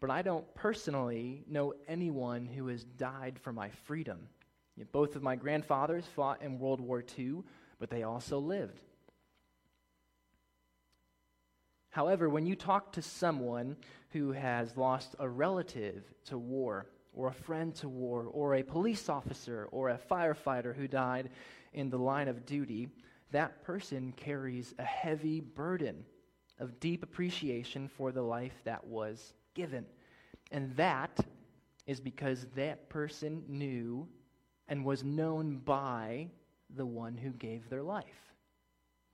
but 0.00 0.10
I 0.10 0.20
don't 0.20 0.54
personally 0.54 1.44
know 1.48 1.72
anyone 1.88 2.44
who 2.44 2.66
has 2.66 2.84
died 2.84 3.38
for 3.40 3.54
my 3.54 3.70
freedom. 3.70 4.28
Both 4.92 5.16
of 5.16 5.22
my 5.22 5.36
grandfathers 5.36 6.04
fought 6.04 6.42
in 6.42 6.58
World 6.58 6.80
War 6.80 7.02
II, 7.18 7.42
but 7.78 7.88
they 7.88 8.02
also 8.02 8.38
lived. 8.38 8.82
However, 11.94 12.28
when 12.28 12.44
you 12.44 12.56
talk 12.56 12.90
to 12.94 13.02
someone 13.02 13.76
who 14.10 14.32
has 14.32 14.76
lost 14.76 15.14
a 15.20 15.28
relative 15.28 16.02
to 16.24 16.36
war, 16.36 16.88
or 17.12 17.28
a 17.28 17.32
friend 17.32 17.72
to 17.76 17.88
war, 17.88 18.24
or 18.32 18.56
a 18.56 18.64
police 18.64 19.08
officer, 19.08 19.68
or 19.70 19.90
a 19.90 20.00
firefighter 20.10 20.74
who 20.74 20.88
died 20.88 21.30
in 21.72 21.90
the 21.90 21.96
line 21.96 22.26
of 22.26 22.44
duty, 22.46 22.88
that 23.30 23.62
person 23.62 24.12
carries 24.16 24.74
a 24.80 24.82
heavy 24.82 25.38
burden 25.38 26.04
of 26.58 26.80
deep 26.80 27.04
appreciation 27.04 27.86
for 27.86 28.10
the 28.10 28.22
life 28.22 28.60
that 28.64 28.84
was 28.84 29.32
given. 29.54 29.86
And 30.50 30.74
that 30.74 31.20
is 31.86 32.00
because 32.00 32.48
that 32.56 32.88
person 32.88 33.44
knew 33.46 34.08
and 34.66 34.84
was 34.84 35.04
known 35.04 35.58
by 35.58 36.26
the 36.74 36.86
one 36.86 37.16
who 37.16 37.30
gave 37.30 37.70
their 37.70 37.84
life. 37.84 38.34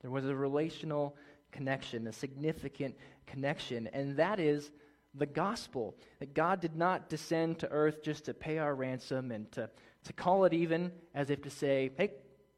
There 0.01 0.09
was 0.09 0.25
a 0.25 0.35
relational 0.35 1.15
connection, 1.51 2.07
a 2.07 2.13
significant 2.13 2.95
connection, 3.25 3.87
and 3.93 4.17
that 4.17 4.39
is 4.39 4.71
the 5.15 5.25
gospel. 5.25 5.95
That 6.19 6.33
God 6.33 6.61
did 6.61 6.75
not 6.75 7.09
descend 7.09 7.59
to 7.59 7.69
earth 7.69 8.03
just 8.03 8.25
to 8.25 8.33
pay 8.33 8.57
our 8.57 8.75
ransom 8.75 9.31
and 9.31 9.51
to, 9.53 9.69
to 10.05 10.13
call 10.13 10.45
it 10.45 10.53
even 10.53 10.91
as 11.13 11.29
if 11.29 11.41
to 11.43 11.49
say, 11.49 11.91
hey, 11.97 12.11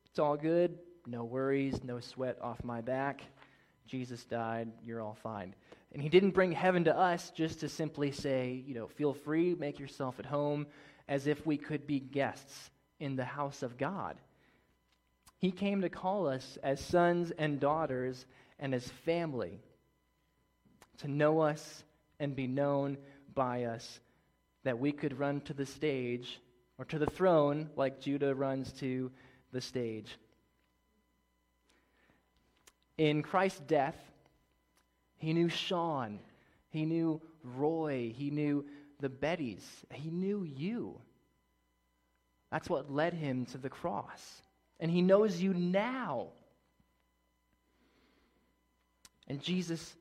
it's 0.05 0.19
all 0.19 0.37
good, 0.37 0.77
no 1.07 1.23
worries, 1.23 1.83
no 1.83 1.99
sweat 1.99 2.37
off 2.41 2.63
my 2.63 2.81
back. 2.81 3.21
Jesus 3.87 4.23
died, 4.25 4.71
you're 4.85 5.01
all 5.01 5.17
fine. 5.21 5.55
And 5.91 6.01
he 6.01 6.09
didn't 6.09 6.31
bring 6.31 6.51
heaven 6.51 6.83
to 6.85 6.97
us 6.97 7.31
just 7.35 7.59
to 7.59 7.69
simply 7.69 8.11
say, 8.11 8.63
you 8.65 8.73
know, 8.73 8.87
feel 8.87 9.13
free, 9.13 9.55
make 9.55 9.79
yourself 9.79 10.19
at 10.19 10.25
home, 10.25 10.67
as 11.07 11.27
if 11.27 11.45
we 11.45 11.57
could 11.57 11.85
be 11.85 11.99
guests 11.99 12.71
in 12.99 13.15
the 13.15 13.25
house 13.25 13.61
of 13.61 13.77
God. 13.77 14.17
He 15.37 15.51
came 15.51 15.81
to 15.81 15.89
call 15.89 16.27
us 16.27 16.57
as 16.63 16.79
sons 16.79 17.31
and 17.37 17.59
daughters 17.59 18.25
and 18.63 18.73
as 18.73 18.87
family, 19.05 19.59
to 20.99 21.09
know 21.09 21.41
us 21.41 21.83
and 22.17 22.33
be 22.33 22.47
known 22.47 22.97
by 23.35 23.65
us, 23.65 23.99
that 24.63 24.79
we 24.79 24.93
could 24.93 25.19
run 25.19 25.41
to 25.41 25.53
the 25.53 25.65
stage 25.65 26.39
or 26.77 26.85
to 26.85 26.97
the 26.97 27.05
throne 27.05 27.69
like 27.75 27.99
Judah 27.99 28.33
runs 28.33 28.71
to 28.79 29.11
the 29.51 29.59
stage. 29.59 30.17
In 32.97 33.21
Christ's 33.21 33.59
death, 33.59 33.97
he 35.17 35.33
knew 35.33 35.49
Sean, 35.49 36.19
he 36.69 36.85
knew 36.85 37.21
Roy, 37.43 38.13
he 38.15 38.31
knew 38.31 38.65
the 39.01 39.09
Bettys, 39.09 39.65
he 39.91 40.09
knew 40.09 40.43
you. 40.43 41.01
That's 42.49 42.69
what 42.69 42.89
led 42.89 43.13
him 43.13 43.45
to 43.47 43.57
the 43.57 43.69
cross. 43.69 44.41
And 44.79 44.89
he 44.89 45.01
knows 45.01 45.41
you 45.41 45.53
now. 45.53 46.29
And 49.27 49.41
Jesus 49.41 49.95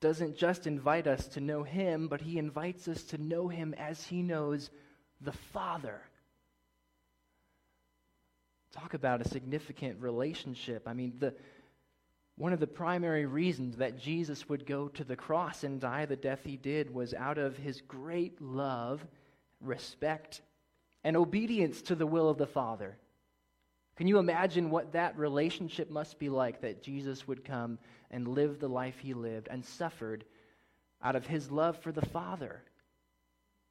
doesn't 0.00 0.36
just 0.36 0.66
invite 0.66 1.06
us 1.06 1.26
to 1.28 1.40
know 1.40 1.62
him, 1.62 2.08
but 2.08 2.20
he 2.20 2.38
invites 2.38 2.88
us 2.88 3.02
to 3.04 3.18
know 3.18 3.48
him 3.48 3.74
as 3.78 4.04
he 4.04 4.22
knows 4.22 4.70
the 5.20 5.32
Father. 5.32 6.00
Talk 8.72 8.94
about 8.94 9.20
a 9.20 9.28
significant 9.28 10.00
relationship. 10.00 10.86
I 10.86 10.92
mean, 10.92 11.14
the, 11.18 11.34
one 12.36 12.52
of 12.52 12.60
the 12.60 12.66
primary 12.66 13.26
reasons 13.26 13.76
that 13.78 13.98
Jesus 13.98 14.48
would 14.48 14.66
go 14.66 14.88
to 14.88 15.02
the 15.02 15.16
cross 15.16 15.64
and 15.64 15.80
die 15.80 16.06
the 16.06 16.16
death 16.16 16.40
he 16.44 16.56
did 16.56 16.94
was 16.94 17.14
out 17.14 17.38
of 17.38 17.56
his 17.56 17.80
great 17.80 18.40
love, 18.40 19.04
respect, 19.60 20.42
and 21.02 21.16
obedience 21.16 21.82
to 21.82 21.94
the 21.94 22.06
will 22.06 22.28
of 22.28 22.38
the 22.38 22.46
Father. 22.46 22.96
Can 23.98 24.06
you 24.06 24.18
imagine 24.18 24.70
what 24.70 24.92
that 24.92 25.18
relationship 25.18 25.90
must 25.90 26.20
be 26.20 26.28
like 26.28 26.60
that 26.60 26.84
Jesus 26.84 27.26
would 27.26 27.44
come 27.44 27.80
and 28.12 28.28
live 28.28 28.60
the 28.60 28.68
life 28.68 28.96
he 29.00 29.12
lived 29.12 29.48
and 29.50 29.64
suffered 29.64 30.24
out 31.02 31.16
of 31.16 31.26
his 31.26 31.50
love 31.50 31.76
for 31.78 31.90
the 31.90 32.06
Father? 32.06 32.62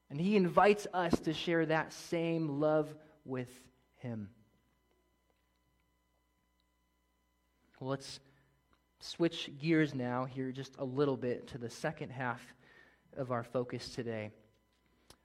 And 0.10 0.20
he 0.20 0.36
invites 0.36 0.86
us 0.94 1.18
to 1.22 1.34
share 1.34 1.66
that 1.68 1.94
same 1.94 2.60
love 2.60 2.94
with 3.24 3.48
him. 4.00 4.28
Well, 7.80 7.92
let's 7.92 8.20
switch 9.00 9.50
gears 9.62 9.96
now 9.96 10.26
here 10.26 10.52
just 10.52 10.76
a 10.78 10.84
little 10.84 11.16
bit 11.16 11.48
to 11.50 11.58
the 11.58 11.70
second 11.70 12.10
half 12.10 12.42
of 13.16 13.32
our 13.32 13.46
focus 13.46 13.88
today. 13.88 14.32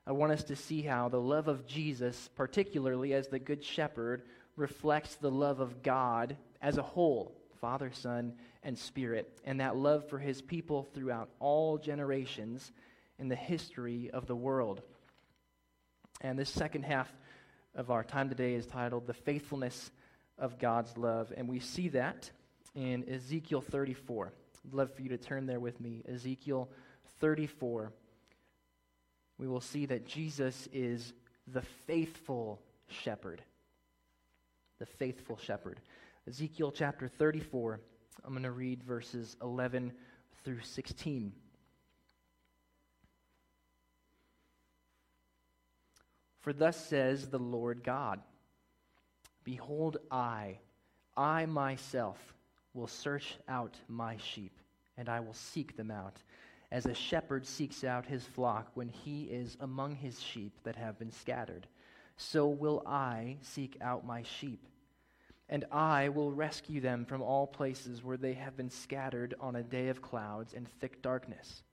I 0.07 0.13
want 0.13 0.31
us 0.31 0.45
to 0.45 0.55
see 0.55 0.81
how 0.81 1.09
the 1.09 1.19
love 1.19 1.49
of 1.49 1.65
Jesus, 1.67 2.29
particularly 2.35 3.13
as 3.13 3.27
the 3.27 3.39
Good 3.39 3.65
Shepherd, 3.65 4.23
reflects 4.55 5.15
the 5.15 5.31
love 5.31 5.59
of 5.59 5.81
God 5.83 6.37
as 6.61 6.77
a 6.77 6.83
whole 6.83 7.35
Father, 7.63 7.91
Son, 7.93 8.33
and 8.61 8.77
Spirit, 8.77 9.39
and 9.45 9.61
that 9.61 9.77
love 9.77 10.09
for 10.09 10.19
his 10.19 10.41
people 10.41 10.83
throughout 10.93 11.29
all 11.39 11.77
generations 11.77 12.73
in 13.17 13.29
the 13.29 13.35
history 13.35 14.09
of 14.11 14.27
the 14.27 14.35
world. 14.35 14.81
And 16.19 16.37
this 16.37 16.49
second 16.49 16.83
half 16.83 17.09
of 17.73 17.89
our 17.89 18.03
time 18.03 18.27
today 18.27 18.55
is 18.55 18.65
titled 18.65 19.07
The 19.07 19.13
Faithfulness 19.13 19.91
of 20.37 20.59
God's 20.59 20.97
Love. 20.97 21.31
And 21.37 21.47
we 21.47 21.59
see 21.59 21.87
that 21.89 22.29
in 22.75 23.07
Ezekiel 23.09 23.61
34. 23.61 24.33
I'd 24.65 24.73
love 24.73 24.93
for 24.93 25.01
you 25.01 25.09
to 25.09 25.17
turn 25.17 25.45
there 25.45 25.61
with 25.61 25.79
me. 25.79 26.03
Ezekiel 26.05 26.69
34. 27.21 27.93
We 29.37 29.47
will 29.47 29.61
see 29.61 29.85
that 29.85 30.05
Jesus 30.05 30.67
is 30.73 31.13
the 31.47 31.61
faithful 31.61 32.61
shepherd 32.87 33.41
the 34.83 34.97
faithful 34.97 35.37
shepherd. 35.37 35.79
Ezekiel 36.27 36.69
chapter 36.69 37.07
34, 37.07 37.79
I'm 38.25 38.31
going 38.31 38.43
to 38.43 38.51
read 38.51 38.83
verses 38.83 39.37
11 39.41 39.93
through 40.43 40.59
16. 40.59 41.31
For 46.41 46.51
thus 46.51 46.75
says 46.85 47.29
the 47.29 47.39
Lord 47.39 47.81
God 47.81 48.19
Behold, 49.45 49.99
I, 50.11 50.57
I 51.15 51.45
myself, 51.45 52.17
will 52.73 52.87
search 52.87 53.37
out 53.47 53.77
my 53.87 54.17
sheep, 54.17 54.59
and 54.97 55.07
I 55.07 55.21
will 55.21 55.33
seek 55.33 55.77
them 55.77 55.91
out, 55.91 56.17
as 56.73 56.85
a 56.87 56.93
shepherd 56.93 57.45
seeks 57.45 57.85
out 57.85 58.05
his 58.05 58.25
flock 58.25 58.71
when 58.73 58.89
he 58.89 59.23
is 59.23 59.55
among 59.61 59.95
his 59.95 60.21
sheep 60.21 60.51
that 60.65 60.75
have 60.75 60.99
been 60.99 61.11
scattered 61.11 61.67
so 62.17 62.47
will 62.47 62.83
I 62.85 63.37
seek 63.41 63.77
out 63.81 64.05
my 64.05 64.23
sheep. 64.23 64.65
And 65.49 65.65
I 65.71 66.09
will 66.09 66.31
rescue 66.31 66.81
them 66.81 67.05
from 67.05 67.21
all 67.21 67.45
places 67.45 68.03
where 68.03 68.17
they 68.17 68.33
have 68.33 68.55
been 68.55 68.69
scattered 68.69 69.35
on 69.39 69.55
a 69.55 69.63
day 69.63 69.89
of 69.89 70.01
clouds 70.01 70.53
and 70.53 70.67
thick 70.67 71.01
darkness. 71.01 71.63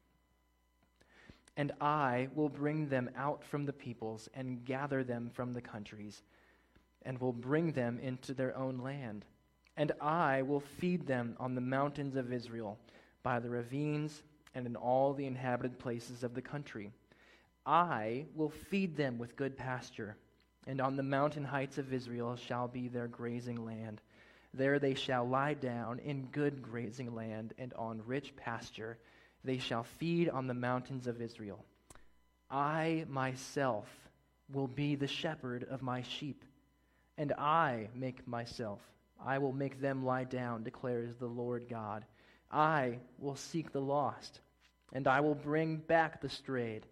And 1.56 1.72
I 1.80 2.28
will 2.34 2.48
bring 2.48 2.88
them 2.88 3.10
out 3.16 3.44
from 3.44 3.66
the 3.66 3.72
peoples 3.72 4.28
and 4.34 4.64
gather 4.64 5.04
them 5.04 5.30
from 5.32 5.52
the 5.52 5.60
countries, 5.60 6.22
and 7.02 7.18
will 7.18 7.32
bring 7.32 7.72
them 7.72 7.98
into 8.00 8.34
their 8.34 8.56
own 8.56 8.78
land. 8.78 9.24
And 9.76 9.92
I 10.00 10.42
will 10.42 10.60
feed 10.60 11.06
them 11.06 11.36
on 11.38 11.54
the 11.54 11.60
mountains 11.60 12.16
of 12.16 12.32
Israel, 12.32 12.78
by 13.22 13.38
the 13.40 13.50
ravines, 13.50 14.22
and 14.54 14.66
in 14.66 14.76
all 14.76 15.14
the 15.14 15.26
inhabited 15.26 15.78
places 15.78 16.22
of 16.22 16.34
the 16.34 16.42
country. 16.42 16.90
I 17.66 18.26
will 18.34 18.50
feed 18.50 18.96
them 18.96 19.18
with 19.18 19.36
good 19.36 19.56
pasture 19.56 20.16
and 20.66 20.80
on 20.80 20.96
the 20.96 21.02
mountain 21.02 21.44
heights 21.44 21.78
of 21.78 21.92
Israel 21.92 22.36
shall 22.36 22.68
be 22.68 22.88
their 22.88 23.08
grazing 23.08 23.64
land. 23.64 24.00
There 24.52 24.78
they 24.78 24.94
shall 24.94 25.26
lie 25.26 25.54
down 25.54 26.00
in 26.00 26.26
good 26.26 26.62
grazing 26.62 27.14
land, 27.14 27.54
and 27.58 27.72
on 27.74 28.02
rich 28.06 28.34
pasture 28.36 28.98
they 29.44 29.58
shall 29.58 29.84
feed 29.84 30.28
on 30.28 30.46
the 30.46 30.54
mountains 30.54 31.06
of 31.06 31.22
Israel. 31.22 31.64
I 32.50 33.04
myself 33.08 33.88
will 34.52 34.66
be 34.66 34.96
the 34.96 35.06
shepherd 35.06 35.64
of 35.70 35.82
my 35.82 36.02
sheep, 36.02 36.44
and 37.16 37.32
I 37.32 37.88
make 37.94 38.26
myself. 38.26 38.80
I 39.24 39.38
will 39.38 39.52
make 39.52 39.80
them 39.80 40.04
lie 40.04 40.24
down, 40.24 40.64
declares 40.64 41.14
the 41.16 41.26
Lord 41.26 41.68
God. 41.68 42.04
I 42.50 42.98
will 43.18 43.36
seek 43.36 43.72
the 43.72 43.80
lost, 43.80 44.40
and 44.92 45.06
I 45.06 45.20
will 45.20 45.34
bring 45.36 45.76
back 45.76 46.20
the 46.20 46.28
strayed, 46.28 46.86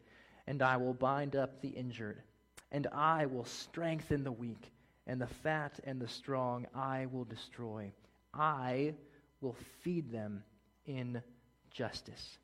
and 0.47 0.63
I 0.63 0.77
will 0.77 0.95
bind 0.95 1.35
up 1.35 1.61
the 1.61 1.71
injured 1.71 2.23
and 2.71 2.87
I 2.93 3.27
will 3.27 3.45
strengthen 3.45 4.25
the 4.25 4.33
weak, 4.33 4.73
and 5.07 5.21
the 5.21 5.27
fat 5.27 5.81
and 5.85 6.01
the 6.01 6.09
strong 6.09 6.67
I 6.75 7.07
will 7.07 7.25
destroy. 7.25 7.93
I 8.35 8.95
will 9.41 9.57
feed 9.83 10.13
them 10.13 10.43
in 10.87 11.23
justice. 11.71 12.39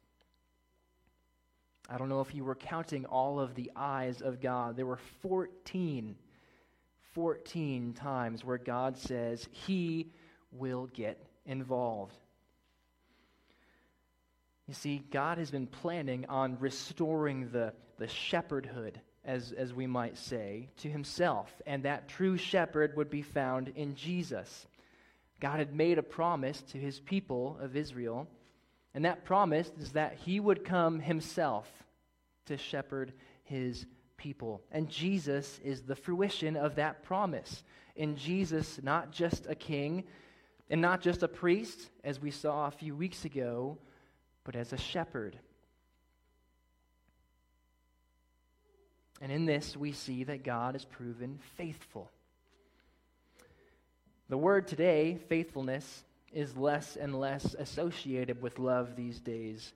I 1.89 1.99
don't 1.99 2.09
know 2.09 2.21
if 2.21 2.35
you 2.35 2.45
were 2.45 2.55
counting 2.55 3.05
all 3.05 3.39
of 3.39 3.55
the 3.55 3.71
I's 3.77 4.23
of 4.23 4.41
God. 4.41 4.77
There 4.77 4.87
were 4.87 5.01
14, 5.21 6.17
14 7.13 7.93
times 7.93 8.45
where 8.45 8.57
God 8.57 8.97
says 8.97 9.47
he 9.51 10.11
will 10.51 10.87
get 10.87 11.23
involved. 11.45 12.17
You 14.67 14.73
see, 14.73 15.03
God 15.11 15.37
has 15.37 15.51
been 15.51 15.67
planning 15.67 16.25
on 16.31 16.57
restoring 16.59 17.51
the, 17.51 17.75
the 17.99 18.07
shepherdhood 18.07 18.95
as, 19.25 19.53
as 19.53 19.73
we 19.73 19.87
might 19.87 20.19
say, 20.19 20.69
to 20.79 20.89
himself. 20.89 21.51
And 21.67 21.85
that 21.85 22.09
true 22.09 22.37
shepherd 22.37 22.97
would 22.97 23.11
be 23.11 23.23
found 23.23 23.73
in 23.75 23.95
Jesus. 23.95 24.67
God 25.41 25.59
had 25.59 25.75
made 25.75 25.99
a 25.99 26.03
promise 26.03 26.61
to 26.73 26.79
his 26.79 27.01
people 27.01 27.59
of 27.61 27.77
Israel, 27.77 28.29
and 28.95 29.05
that 29.05 29.25
promise 29.25 29.71
is 29.81 29.93
that 29.93 30.15
he 30.15 30.39
would 30.41 30.65
come 30.65 31.01
himself 31.01 31.69
to 32.47 32.57
shepherd 32.57 33.13
his 33.43 33.87
people. 34.17 34.63
And 34.71 34.89
Jesus 34.89 35.61
is 35.65 35.83
the 35.83 35.97
fruition 35.97 36.57
of 36.57 36.77
that 36.77 37.03
promise. 37.03 37.63
In 37.97 38.17
Jesus, 38.17 38.81
not 38.83 39.11
just 39.11 39.47
a 39.49 39.55
king 39.55 40.05
and 40.71 40.81
not 40.81 41.01
just 41.01 41.23
a 41.23 41.29
priest, 41.29 41.91
as 42.03 42.21
we 42.21 42.31
saw 42.31 42.67
a 42.67 42.71
few 42.71 42.97
weeks 42.97 43.25
ago, 43.25 43.79
but 44.45 44.57
as 44.57 44.73
a 44.73 44.79
shepherd 44.79 45.39
And 49.20 49.31
in 49.31 49.46
this, 49.46 49.77
we 49.77 49.92
see 49.92 50.24
that 50.24 50.44
God 50.44 50.77
is 50.77 50.85
proven 50.85 51.38
faithful. 51.57 52.11
The 54.29 54.38
word 54.38 54.66
today, 54.66 55.18
faithfulness, 55.29 56.05
is 56.33 56.57
less 56.57 56.96
and 56.96 57.18
less 57.18 57.55
associated 57.55 58.42
with 58.42 58.59
love 58.59 58.96
these 58.96 59.20
days. 59.20 59.72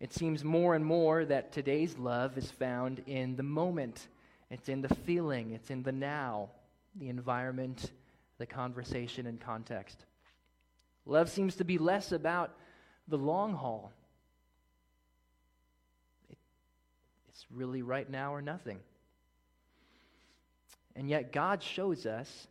It 0.00 0.12
seems 0.12 0.42
more 0.42 0.74
and 0.74 0.84
more 0.84 1.24
that 1.24 1.52
today's 1.52 1.96
love 1.96 2.36
is 2.36 2.50
found 2.50 3.02
in 3.06 3.36
the 3.36 3.42
moment, 3.42 4.08
it's 4.50 4.68
in 4.68 4.82
the 4.82 4.94
feeling, 4.94 5.52
it's 5.52 5.70
in 5.70 5.82
the 5.82 5.92
now, 5.92 6.50
the 6.96 7.08
environment, 7.08 7.90
the 8.38 8.46
conversation, 8.46 9.26
and 9.26 9.40
context. 9.40 10.04
Love 11.06 11.30
seems 11.30 11.56
to 11.56 11.64
be 11.64 11.78
less 11.78 12.10
about 12.10 12.56
the 13.06 13.18
long 13.18 13.54
haul 13.54 13.92
It's 17.34 17.46
really 17.50 17.82
right 17.82 18.08
now 18.08 18.32
or 18.32 18.40
nothing. 18.40 18.78
And 20.94 21.10
yet, 21.10 21.32
God 21.32 21.60
shows 21.62 22.06
us 22.06 22.46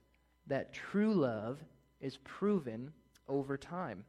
that 0.47 0.73
true 0.73 1.13
love 1.13 1.57
is 2.01 2.17
proven 2.25 2.91
over 3.29 3.57
time. 3.57 4.03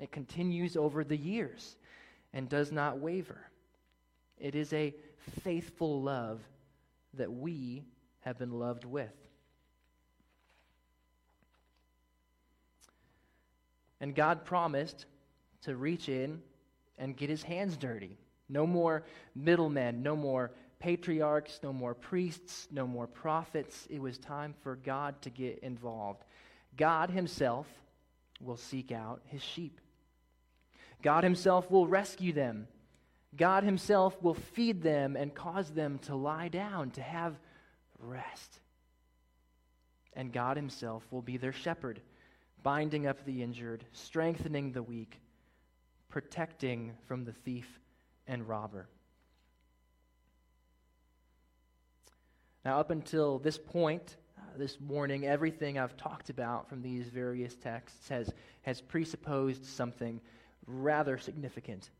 It 0.00 0.10
continues 0.10 0.76
over 0.76 1.04
the 1.04 1.16
years 1.16 1.76
and 2.32 2.48
does 2.48 2.72
not 2.72 2.98
waver. 2.98 3.48
It 4.38 4.56
is 4.56 4.72
a 4.72 4.94
faithful 5.42 6.02
love 6.02 6.40
that 7.14 7.32
we 7.32 7.84
have 8.20 8.36
been 8.36 8.52
loved 8.52 8.84
with. 8.84 9.14
And 14.00 14.12
God 14.12 14.44
promised 14.44 15.06
to 15.62 15.76
reach 15.76 16.08
in 16.08 16.42
and 16.98 17.16
get 17.16 17.30
his 17.30 17.44
hands 17.44 17.76
dirty 17.76 18.16
no 18.50 18.66
more 18.66 19.04
middlemen, 19.34 20.02
no 20.02 20.16
more 20.16 20.50
patriarchs, 20.80 21.60
no 21.62 21.72
more 21.72 21.94
priests, 21.94 22.66
no 22.70 22.86
more 22.86 23.06
prophets. 23.06 23.86
It 23.88 24.00
was 24.00 24.18
time 24.18 24.54
for 24.62 24.76
God 24.76 25.20
to 25.22 25.30
get 25.30 25.60
involved. 25.60 26.24
God 26.76 27.10
Himself 27.10 27.66
will 28.40 28.56
seek 28.56 28.90
out 28.90 29.20
His 29.26 29.42
sheep. 29.42 29.80
God 31.02 31.22
Himself 31.22 31.70
will 31.70 31.86
rescue 31.86 32.32
them. 32.32 32.66
God 33.36 33.62
Himself 33.62 34.20
will 34.22 34.34
feed 34.34 34.82
them 34.82 35.16
and 35.16 35.34
cause 35.34 35.70
them 35.70 35.98
to 36.00 36.16
lie 36.16 36.48
down, 36.48 36.90
to 36.92 37.02
have 37.02 37.38
rest. 37.98 38.58
And 40.14 40.32
God 40.32 40.56
Himself 40.56 41.04
will 41.10 41.22
be 41.22 41.36
their 41.36 41.52
shepherd, 41.52 42.00
binding 42.62 43.06
up 43.06 43.24
the 43.24 43.42
injured, 43.42 43.84
strengthening 43.92 44.72
the 44.72 44.82
weak, 44.82 45.20
protecting 46.08 46.92
from 47.06 47.24
the 47.24 47.32
thief 47.32 47.78
and 48.30 48.48
robber. 48.48 48.86
Now, 52.64 52.78
up 52.78 52.90
until 52.90 53.38
this 53.38 53.58
point, 53.58 54.16
uh, 54.38 54.42
this 54.56 54.78
morning, 54.80 55.26
everything 55.26 55.78
I've 55.78 55.96
talked 55.96 56.30
about 56.30 56.68
from 56.68 56.80
these 56.80 57.08
various 57.08 57.56
texts 57.56 58.08
has, 58.08 58.32
has 58.62 58.80
presupposed 58.80 59.66
something 59.66 60.20
rather 60.66 61.18
significant. 61.18 61.90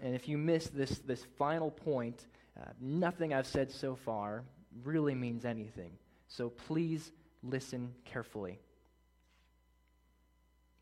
And 0.00 0.14
if 0.14 0.28
you 0.28 0.38
miss 0.38 0.68
this, 0.68 0.98
this 1.00 1.24
final 1.38 1.72
point, 1.72 2.24
uh, 2.60 2.70
nothing 2.80 3.34
I've 3.34 3.46
said 3.46 3.72
so 3.72 3.96
far 3.96 4.44
really 4.84 5.16
means 5.16 5.44
anything. 5.44 5.90
So 6.28 6.50
please 6.50 7.10
listen 7.42 7.94
carefully. 8.04 8.60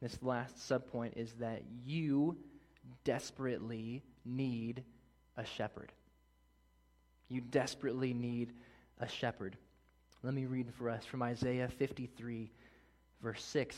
This 0.02 0.18
last 0.22 0.56
subpoint 0.56 1.16
is 1.16 1.32
that 1.34 1.62
you 1.86 2.36
desperately 3.04 4.02
need 4.24 4.84
a 5.36 5.44
shepherd. 5.44 5.92
You 7.28 7.40
desperately 7.40 8.12
need 8.12 8.52
a 8.98 9.08
shepherd. 9.08 9.56
Let 10.22 10.34
me 10.34 10.46
read 10.46 10.72
for 10.74 10.90
us 10.90 11.04
from 11.04 11.22
Isaiah 11.22 11.68
53, 11.68 12.50
verse 13.22 13.42
6. 13.44 13.76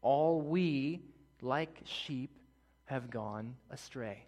All 0.00 0.40
we, 0.40 1.00
like 1.40 1.80
sheep, 1.84 2.38
have 2.84 3.10
gone 3.10 3.56
astray. 3.70 4.24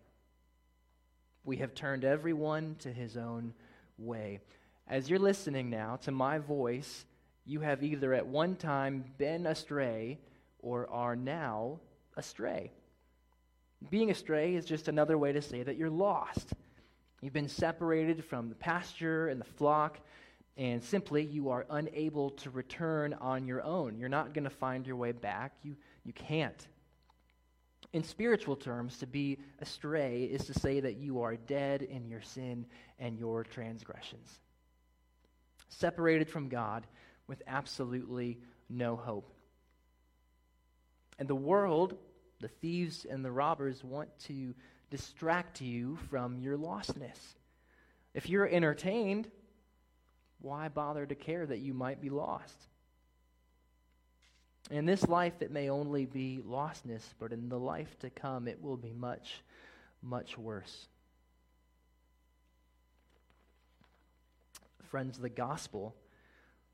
We 1.44 1.58
have 1.58 1.74
turned 1.74 2.04
everyone 2.04 2.76
to 2.80 2.92
his 2.92 3.16
own 3.16 3.54
way. 3.98 4.40
As 4.88 5.08
you're 5.08 5.18
listening 5.18 5.70
now 5.70 5.96
to 6.02 6.10
my 6.10 6.38
voice, 6.38 7.04
you 7.46 7.60
have 7.60 7.82
either 7.82 8.12
at 8.14 8.26
one 8.26 8.56
time 8.56 9.04
been 9.18 9.46
astray 9.46 10.18
or 10.60 10.88
are 10.90 11.16
now 11.16 11.80
astray. 12.16 12.72
Being 13.90 14.10
astray 14.10 14.54
is 14.54 14.64
just 14.64 14.88
another 14.88 15.18
way 15.18 15.32
to 15.32 15.42
say 15.42 15.62
that 15.62 15.76
you're 15.76 15.90
lost. 15.90 16.52
You've 17.20 17.32
been 17.32 17.48
separated 17.48 18.24
from 18.24 18.48
the 18.48 18.54
pasture 18.54 19.28
and 19.28 19.40
the 19.40 19.46
flock, 19.46 19.98
and 20.56 20.82
simply 20.82 21.24
you 21.24 21.50
are 21.50 21.66
unable 21.70 22.30
to 22.30 22.50
return 22.50 23.14
on 23.14 23.46
your 23.46 23.62
own. 23.62 23.98
You're 23.98 24.08
not 24.08 24.34
going 24.34 24.44
to 24.44 24.50
find 24.50 24.86
your 24.86 24.96
way 24.96 25.12
back. 25.12 25.52
You, 25.62 25.76
you 26.04 26.12
can't. 26.12 26.66
In 27.92 28.02
spiritual 28.02 28.56
terms, 28.56 28.98
to 28.98 29.06
be 29.06 29.38
astray 29.60 30.24
is 30.24 30.46
to 30.46 30.54
say 30.54 30.80
that 30.80 30.96
you 30.96 31.22
are 31.22 31.36
dead 31.36 31.82
in 31.82 32.08
your 32.08 32.22
sin 32.22 32.66
and 32.98 33.18
your 33.18 33.44
transgressions, 33.44 34.40
separated 35.68 36.28
from 36.28 36.48
God 36.48 36.86
with 37.26 37.42
absolutely 37.46 38.38
no 38.68 38.96
hope. 38.96 39.32
And 41.18 41.28
the 41.28 41.34
world, 41.34 41.96
the 42.44 42.48
thieves 42.48 43.06
and 43.08 43.24
the 43.24 43.32
robbers, 43.32 43.82
want 43.82 44.10
to 44.18 44.54
distract 44.90 45.62
you 45.62 45.96
from 46.10 46.38
your 46.38 46.58
lostness. 46.58 47.16
If 48.12 48.28
you're 48.28 48.46
entertained, 48.46 49.30
why 50.42 50.68
bother 50.68 51.06
to 51.06 51.14
care 51.14 51.46
that 51.46 51.60
you 51.60 51.72
might 51.72 52.02
be 52.02 52.10
lost? 52.10 52.68
In 54.70 54.84
this 54.84 55.08
life, 55.08 55.40
it 55.40 55.50
may 55.50 55.70
only 55.70 56.04
be 56.04 56.42
lostness, 56.46 57.14
but 57.18 57.32
in 57.32 57.48
the 57.48 57.58
life 57.58 57.98
to 58.00 58.10
come, 58.10 58.46
it 58.46 58.62
will 58.62 58.76
be 58.76 58.92
much, 58.92 59.40
much 60.02 60.36
worse. 60.36 60.88
Friends, 64.90 65.16
the 65.16 65.30
gospel 65.30 65.94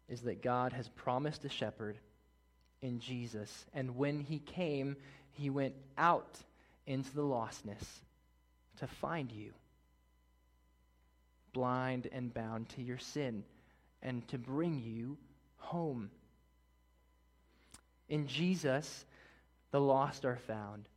is 0.08 0.22
that 0.22 0.42
God 0.42 0.72
has 0.72 0.88
promised 0.88 1.44
a 1.44 1.48
shepherd 1.48 1.96
in 2.82 2.98
Jesus, 2.98 3.66
and 3.72 3.94
when 3.94 4.18
he 4.18 4.40
came, 4.40 4.96
he 5.32 5.50
went 5.50 5.74
out 5.96 6.38
into 6.86 7.14
the 7.14 7.22
lostness 7.22 7.84
to 8.78 8.86
find 8.86 9.30
you, 9.30 9.52
blind 11.52 12.08
and 12.12 12.32
bound 12.32 12.68
to 12.70 12.82
your 12.82 12.98
sin, 12.98 13.44
and 14.02 14.26
to 14.28 14.38
bring 14.38 14.80
you 14.80 15.16
home. 15.56 16.10
In 18.08 18.26
Jesus, 18.26 19.04
the 19.70 19.80
lost 19.80 20.24
are 20.24 20.38
found. 20.46 20.88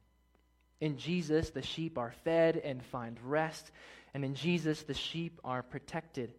In 0.82 0.98
Jesus, 0.98 1.52
the 1.52 1.62
sheep 1.62 1.98
are 1.98 2.14
fed 2.24 2.58
and 2.58 2.84
find 2.84 3.18
rest. 3.24 3.72
And 4.14 4.26
in 4.26 4.36
Jesus, 4.36 4.84
the 4.84 4.94
sheep 4.94 5.40
are 5.44 5.64
protected. 5.64 6.34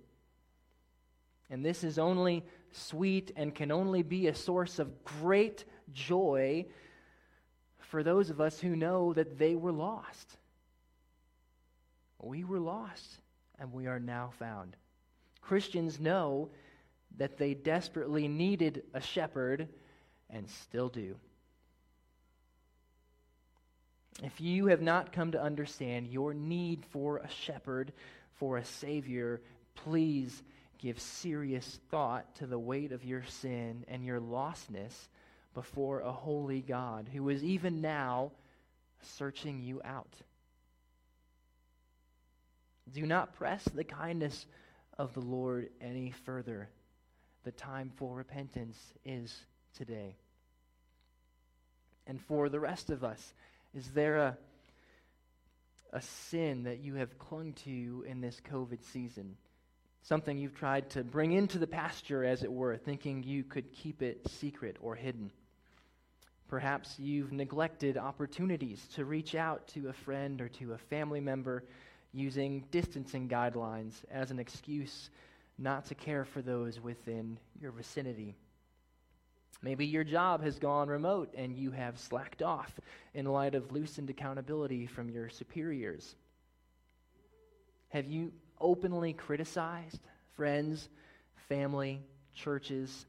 And 1.48 1.64
this 1.64 1.84
is 1.84 1.98
only 1.98 2.44
sweet 2.72 3.30
and 3.36 3.54
can 3.54 3.70
only 3.70 4.02
be 4.02 4.26
a 4.26 4.34
source 4.34 4.78
of 4.78 5.04
great 5.04 5.64
joy 5.92 6.66
for 7.94 8.02
those 8.02 8.28
of 8.28 8.40
us 8.40 8.58
who 8.58 8.74
know 8.74 9.12
that 9.12 9.38
they 9.38 9.54
were 9.54 9.70
lost. 9.70 10.36
We 12.20 12.42
were 12.42 12.58
lost, 12.58 13.20
and 13.60 13.72
we 13.72 13.86
are 13.86 14.00
now 14.00 14.32
found. 14.36 14.74
Christians 15.40 16.00
know 16.00 16.50
that 17.18 17.38
they 17.38 17.54
desperately 17.54 18.26
needed 18.26 18.82
a 18.94 19.00
shepherd 19.00 19.68
and 20.28 20.50
still 20.50 20.88
do. 20.88 21.14
If 24.24 24.40
you 24.40 24.66
have 24.66 24.82
not 24.82 25.12
come 25.12 25.30
to 25.30 25.40
understand 25.40 26.08
your 26.08 26.34
need 26.34 26.84
for 26.86 27.18
a 27.18 27.30
shepherd, 27.30 27.92
for 28.32 28.56
a 28.56 28.64
savior, 28.64 29.40
please 29.76 30.42
give 30.78 30.98
serious 30.98 31.78
thought 31.92 32.34
to 32.38 32.48
the 32.48 32.58
weight 32.58 32.90
of 32.90 33.04
your 33.04 33.22
sin 33.22 33.84
and 33.86 34.04
your 34.04 34.18
lostness 34.18 34.94
before 35.54 36.00
a 36.00 36.12
holy 36.12 36.60
God 36.60 37.08
who 37.12 37.28
is 37.28 37.42
even 37.42 37.80
now 37.80 38.32
searching 39.16 39.62
you 39.62 39.80
out. 39.84 40.14
Do 42.92 43.06
not 43.06 43.34
press 43.36 43.64
the 43.64 43.84
kindness 43.84 44.46
of 44.98 45.14
the 45.14 45.20
Lord 45.20 45.68
any 45.80 46.12
further. 46.24 46.68
The 47.44 47.52
time 47.52 47.92
for 47.96 48.14
repentance 48.14 48.78
is 49.04 49.34
today. 49.76 50.16
And 52.06 52.20
for 52.20 52.48
the 52.48 52.60
rest 52.60 52.90
of 52.90 53.02
us, 53.02 53.34
is 53.74 53.86
there 53.90 54.18
a, 54.18 54.38
a 55.92 56.02
sin 56.02 56.64
that 56.64 56.80
you 56.80 56.96
have 56.96 57.18
clung 57.18 57.54
to 57.64 58.04
in 58.06 58.20
this 58.20 58.40
COVID 58.50 58.84
season? 58.92 59.36
Something 60.02 60.36
you've 60.36 60.54
tried 60.54 60.90
to 60.90 61.02
bring 61.02 61.32
into 61.32 61.58
the 61.58 61.66
pasture, 61.66 62.24
as 62.24 62.42
it 62.42 62.52
were, 62.52 62.76
thinking 62.76 63.22
you 63.22 63.42
could 63.42 63.72
keep 63.72 64.02
it 64.02 64.28
secret 64.28 64.76
or 64.80 64.94
hidden. 64.94 65.32
Perhaps 66.54 67.00
you've 67.00 67.32
neglected 67.32 67.98
opportunities 67.98 68.86
to 68.94 69.04
reach 69.04 69.34
out 69.34 69.66
to 69.66 69.88
a 69.88 69.92
friend 69.92 70.40
or 70.40 70.48
to 70.50 70.74
a 70.74 70.78
family 70.78 71.18
member 71.18 71.64
using 72.12 72.64
distancing 72.70 73.28
guidelines 73.28 74.04
as 74.08 74.30
an 74.30 74.38
excuse 74.38 75.10
not 75.58 75.84
to 75.86 75.96
care 75.96 76.24
for 76.24 76.42
those 76.42 76.78
within 76.78 77.36
your 77.60 77.72
vicinity. 77.72 78.36
Maybe 79.62 79.84
your 79.84 80.04
job 80.04 80.44
has 80.44 80.60
gone 80.60 80.86
remote 80.86 81.34
and 81.36 81.52
you 81.52 81.72
have 81.72 81.98
slacked 81.98 82.40
off 82.40 82.78
in 83.14 83.26
light 83.26 83.56
of 83.56 83.72
loosened 83.72 84.10
accountability 84.10 84.86
from 84.86 85.10
your 85.10 85.28
superiors. 85.30 86.14
Have 87.88 88.06
you 88.06 88.30
openly 88.60 89.12
criticized 89.12 89.98
friends, 90.36 90.88
family, 91.48 92.00
churches, 92.32 93.06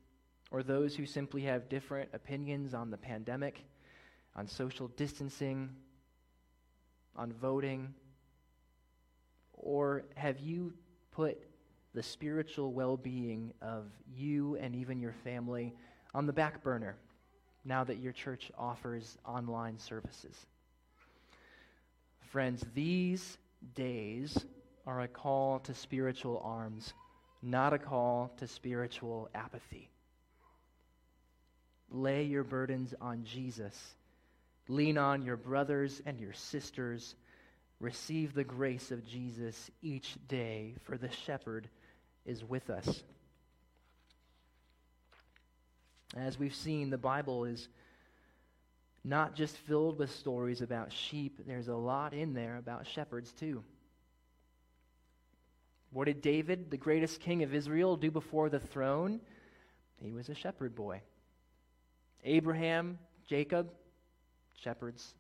or 0.52 0.64
those 0.64 0.96
who 0.96 1.06
simply 1.06 1.42
have 1.42 1.70
different 1.70 2.10
opinions 2.14 2.74
on 2.74 2.90
the 2.90 2.98
pandemic, 2.98 3.64
on 4.36 4.48
social 4.48 4.88
distancing, 4.90 5.70
on 7.16 7.34
voting? 7.34 7.94
Or 9.54 10.04
have 10.16 10.40
you 10.40 10.74
put 11.12 11.42
the 11.94 12.04
spiritual 12.04 12.74
well 12.74 12.98
being 12.98 13.54
of 13.62 13.86
you 14.14 14.56
and 14.58 14.76
even 14.76 15.00
your 15.00 15.14
family 15.24 15.74
on 16.14 16.26
the 16.26 16.34
back 16.34 16.64
burner 16.64 16.98
now 17.64 17.84
that 17.84 17.98
your 17.98 18.14
church 18.14 18.52
offers 18.58 19.18
online 19.26 19.80
services? 19.80 20.46
Friends, 22.30 22.66
these 22.74 23.38
days 23.76 24.46
are 24.86 25.02
a 25.02 25.08
call 25.08 25.60
to 25.60 25.74
spiritual 25.74 26.42
arms, 26.44 26.94
not 27.42 27.74
a 27.74 27.80
call 27.80 28.32
to 28.38 28.48
spiritual 28.48 29.30
apathy. 29.34 29.90
Lay 31.96 32.24
your 32.24 32.44
burdens 32.44 32.94
on 33.00 33.24
Jesus. 33.24 33.96
Lean 34.68 34.98
on 34.98 35.24
your 35.24 35.38
brothers 35.38 36.02
and 36.06 36.20
your 36.20 36.34
sisters. 36.34 37.16
Receive 37.80 38.34
the 38.34 38.44
grace 38.44 38.92
of 38.92 39.08
Jesus 39.08 39.72
each 39.82 40.16
day, 40.28 40.76
for 40.84 40.98
the 40.98 41.10
shepherd 41.26 41.70
is 42.26 42.44
with 42.44 42.70
us. 42.70 43.04
As 46.18 46.38
we've 46.38 46.56
seen, 46.56 46.90
the 46.90 46.98
Bible 46.98 47.46
is 47.46 47.68
not 49.04 49.36
just 49.36 49.56
filled 49.60 50.00
with 50.00 50.12
stories 50.12 50.62
about 50.62 50.92
sheep, 50.92 51.40
there's 51.46 51.68
a 51.68 51.76
lot 51.76 52.14
in 52.14 52.34
there 52.34 52.58
about 52.58 52.88
shepherds 52.88 53.32
too. 53.32 53.64
What 55.92 56.06
did 56.06 56.22
David, 56.22 56.72
the 56.72 56.78
greatest 56.78 57.22
king 57.22 57.44
of 57.44 57.54
Israel, 57.54 57.96
do 57.96 58.12
before 58.12 58.50
the 58.50 58.60
throne? 58.60 59.22
He 60.02 60.12
was 60.12 60.28
a 60.28 60.36
shepherd 60.36 60.76
boy. 60.76 61.02
Abraham, 62.26 62.98
Jacob, 63.28 63.72
shepherds. 64.54 65.14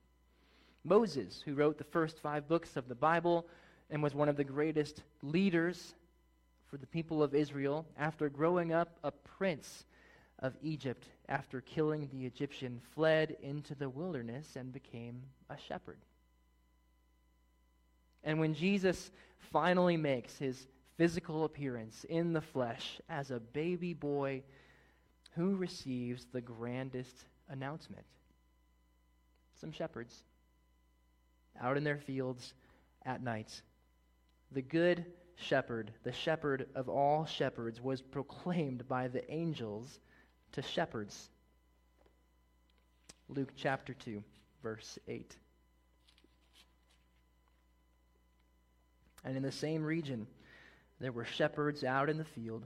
Moses, 0.84 1.42
who 1.46 1.56
wrote 1.56 1.78
the 1.78 1.84
first 1.84 2.20
five 2.20 2.48
books 2.48 2.76
of 2.76 2.88
the 2.88 2.96
Bible 2.96 3.48
and 3.90 4.04
was 4.04 4.14
one 4.14 4.30
of 4.30 4.36
the 4.36 4.44
greatest 4.44 5.04
leaders 5.22 5.96
for 6.68 6.78
the 6.78 6.88
people 6.88 7.24
of 7.24 7.36
Israel, 7.36 7.86
after 7.98 8.28
growing 8.28 8.74
up 8.74 8.98
a 9.04 9.12
prince 9.12 9.86
of 10.40 10.54
Egypt, 10.62 11.08
after 11.30 11.62
killing 11.62 12.10
the 12.12 12.26
Egyptian, 12.26 12.82
fled 12.94 13.38
into 13.42 13.76
the 13.76 13.88
wilderness 13.88 14.56
and 14.56 14.74
became 14.74 15.22
a 15.50 15.56
shepherd. 15.58 16.00
And 18.24 18.40
when 18.40 18.56
Jesus 18.56 19.12
finally 19.52 19.96
makes 19.96 20.38
his 20.38 20.68
physical 20.98 21.46
appearance 21.46 22.04
in 22.10 22.34
the 22.34 22.42
flesh 22.42 23.00
as 23.08 23.30
a 23.30 23.40
baby 23.40 23.94
boy, 23.94 24.44
who 25.36 25.56
receives 25.56 26.26
the 26.32 26.42
grandest 26.42 27.26
announcement? 27.50 28.06
Some 29.60 29.72
shepherds 29.72 30.24
out 31.62 31.78
in 31.78 31.84
their 31.84 31.98
fields 31.98 32.54
at 33.06 33.24
night. 33.24 33.62
The 34.52 34.62
good 34.62 35.06
shepherd, 35.36 35.92
the 36.04 36.12
shepherd 36.12 36.68
of 36.76 36.90
all 36.90 37.26
shepherds, 37.26 37.82
was 37.82 38.02
proclaimed 38.02 38.88
by 38.88 39.08
the 39.08 39.30
angels 39.32 40.00
to 40.54 40.62
shepherds. 40.62 41.30
Luke 43.28 43.54
chapter 43.56 43.94
2, 43.94 44.24
verse 44.62 45.00
8. 45.08 45.36
And 49.24 49.36
in 49.36 49.44
the 49.44 49.52
same 49.52 49.84
region, 49.84 50.28
there 51.00 51.12
were 51.12 51.26
shepherds 51.26 51.84
out 51.84 52.10
in 52.10 52.18
the 52.18 52.24
field, 52.24 52.66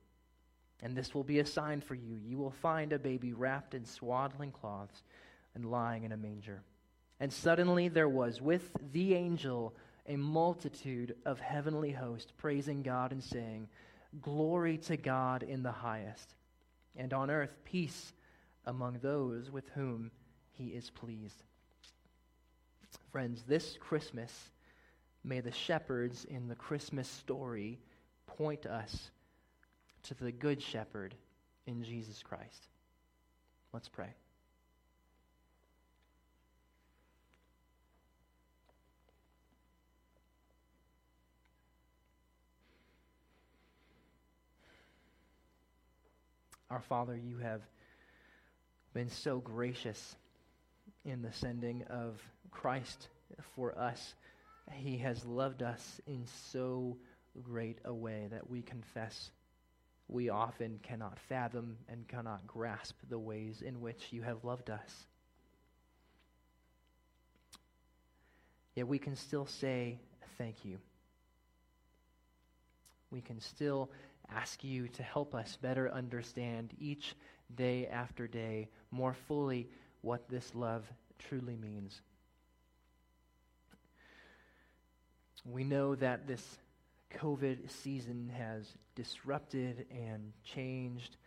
And 0.81 0.95
this 0.95 1.13
will 1.13 1.23
be 1.23 1.39
a 1.39 1.45
sign 1.45 1.81
for 1.81 1.95
you. 1.95 2.17
You 2.25 2.37
will 2.37 2.51
find 2.51 2.91
a 2.91 2.99
baby 2.99 3.33
wrapped 3.33 3.73
in 3.73 3.85
swaddling 3.85 4.51
cloths 4.51 5.03
and 5.53 5.69
lying 5.69 6.03
in 6.03 6.11
a 6.11 6.17
manger. 6.17 6.63
And 7.19 7.31
suddenly 7.31 7.87
there 7.87 8.09
was 8.09 8.41
with 8.41 8.71
the 8.91 9.13
angel 9.13 9.75
a 10.07 10.15
multitude 10.15 11.15
of 11.25 11.39
heavenly 11.39 11.91
hosts 11.91 12.31
praising 12.37 12.81
God 12.81 13.11
and 13.11 13.23
saying, 13.23 13.67
Glory 14.21 14.77
to 14.79 14.97
God 14.97 15.43
in 15.43 15.63
the 15.63 15.71
highest, 15.71 16.33
and 16.95 17.13
on 17.13 17.29
earth 17.29 17.55
peace 17.63 18.13
among 18.65 18.99
those 19.01 19.51
with 19.51 19.69
whom 19.69 20.11
he 20.51 20.67
is 20.69 20.89
pleased. 20.89 21.43
Friends, 23.11 23.43
this 23.47 23.77
Christmas, 23.79 24.49
may 25.23 25.39
the 25.39 25.51
shepherds 25.51 26.25
in 26.25 26.47
the 26.47 26.55
Christmas 26.55 27.07
story 27.07 27.79
point 28.25 28.65
us 28.65 29.11
to 30.03 30.13
the 30.13 30.31
Good 30.31 30.61
Shepherd 30.61 31.15
in 31.65 31.83
Jesus 31.83 32.23
Christ. 32.23 32.67
Let's 33.73 33.89
pray. 33.89 34.13
Our 46.69 46.79
Father, 46.79 47.17
you 47.17 47.37
have 47.39 47.61
been 48.93 49.09
so 49.09 49.39
gracious 49.39 50.15
in 51.03 51.21
the 51.21 51.33
sending 51.33 51.83
of 51.89 52.21
Christ 52.49 53.09
for 53.55 53.77
us. 53.77 54.15
He 54.71 54.97
has 54.99 55.25
loved 55.25 55.63
us 55.63 55.99
in 56.07 56.23
so 56.51 56.97
great 57.43 57.79
a 57.83 57.93
way 57.93 58.27
that 58.31 58.49
we 58.49 58.61
confess 58.61 59.31
we 60.11 60.29
often 60.29 60.77
cannot 60.83 61.17
fathom 61.29 61.77
and 61.87 62.05
cannot 62.07 62.45
grasp 62.45 62.95
the 63.09 63.17
ways 63.17 63.61
in 63.65 63.79
which 63.79 64.07
you 64.11 64.21
have 64.21 64.43
loved 64.43 64.69
us. 64.69 65.07
Yet 68.75 68.87
we 68.87 68.99
can 68.99 69.15
still 69.15 69.45
say 69.45 69.99
thank 70.37 70.65
you. 70.65 70.77
We 73.09 73.21
can 73.21 73.39
still 73.39 73.89
ask 74.29 74.63
you 74.63 74.89
to 74.89 75.03
help 75.03 75.33
us 75.33 75.57
better 75.61 75.89
understand 75.89 76.73
each 76.77 77.15
day 77.55 77.87
after 77.87 78.27
day 78.27 78.67
more 78.91 79.13
fully 79.13 79.69
what 80.01 80.29
this 80.29 80.53
love 80.53 80.83
truly 81.19 81.55
means. 81.55 82.01
We 85.45 85.63
know 85.63 85.95
that 85.95 86.27
this 86.27 86.57
COVID 87.19 87.69
season 87.69 88.31
has 88.37 88.77
disrupted 88.95 89.85
and 89.91 90.31
changed 90.43 91.17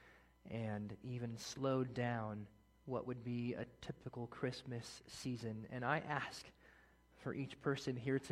and 0.51 0.97
even 1.03 1.37
slowed 1.37 1.95
down 1.95 2.47
what 2.87 3.07
would 3.07 3.25
be 3.25 3.55
a 3.55 3.65
typical 3.85 4.27
Christmas 4.27 5.03
season. 5.07 5.67
And 5.71 5.85
I 5.85 6.03
ask 6.09 6.45
for 7.23 7.35
each 7.35 7.61
person 7.63 7.97
here 7.97 8.19
today. 8.19 8.23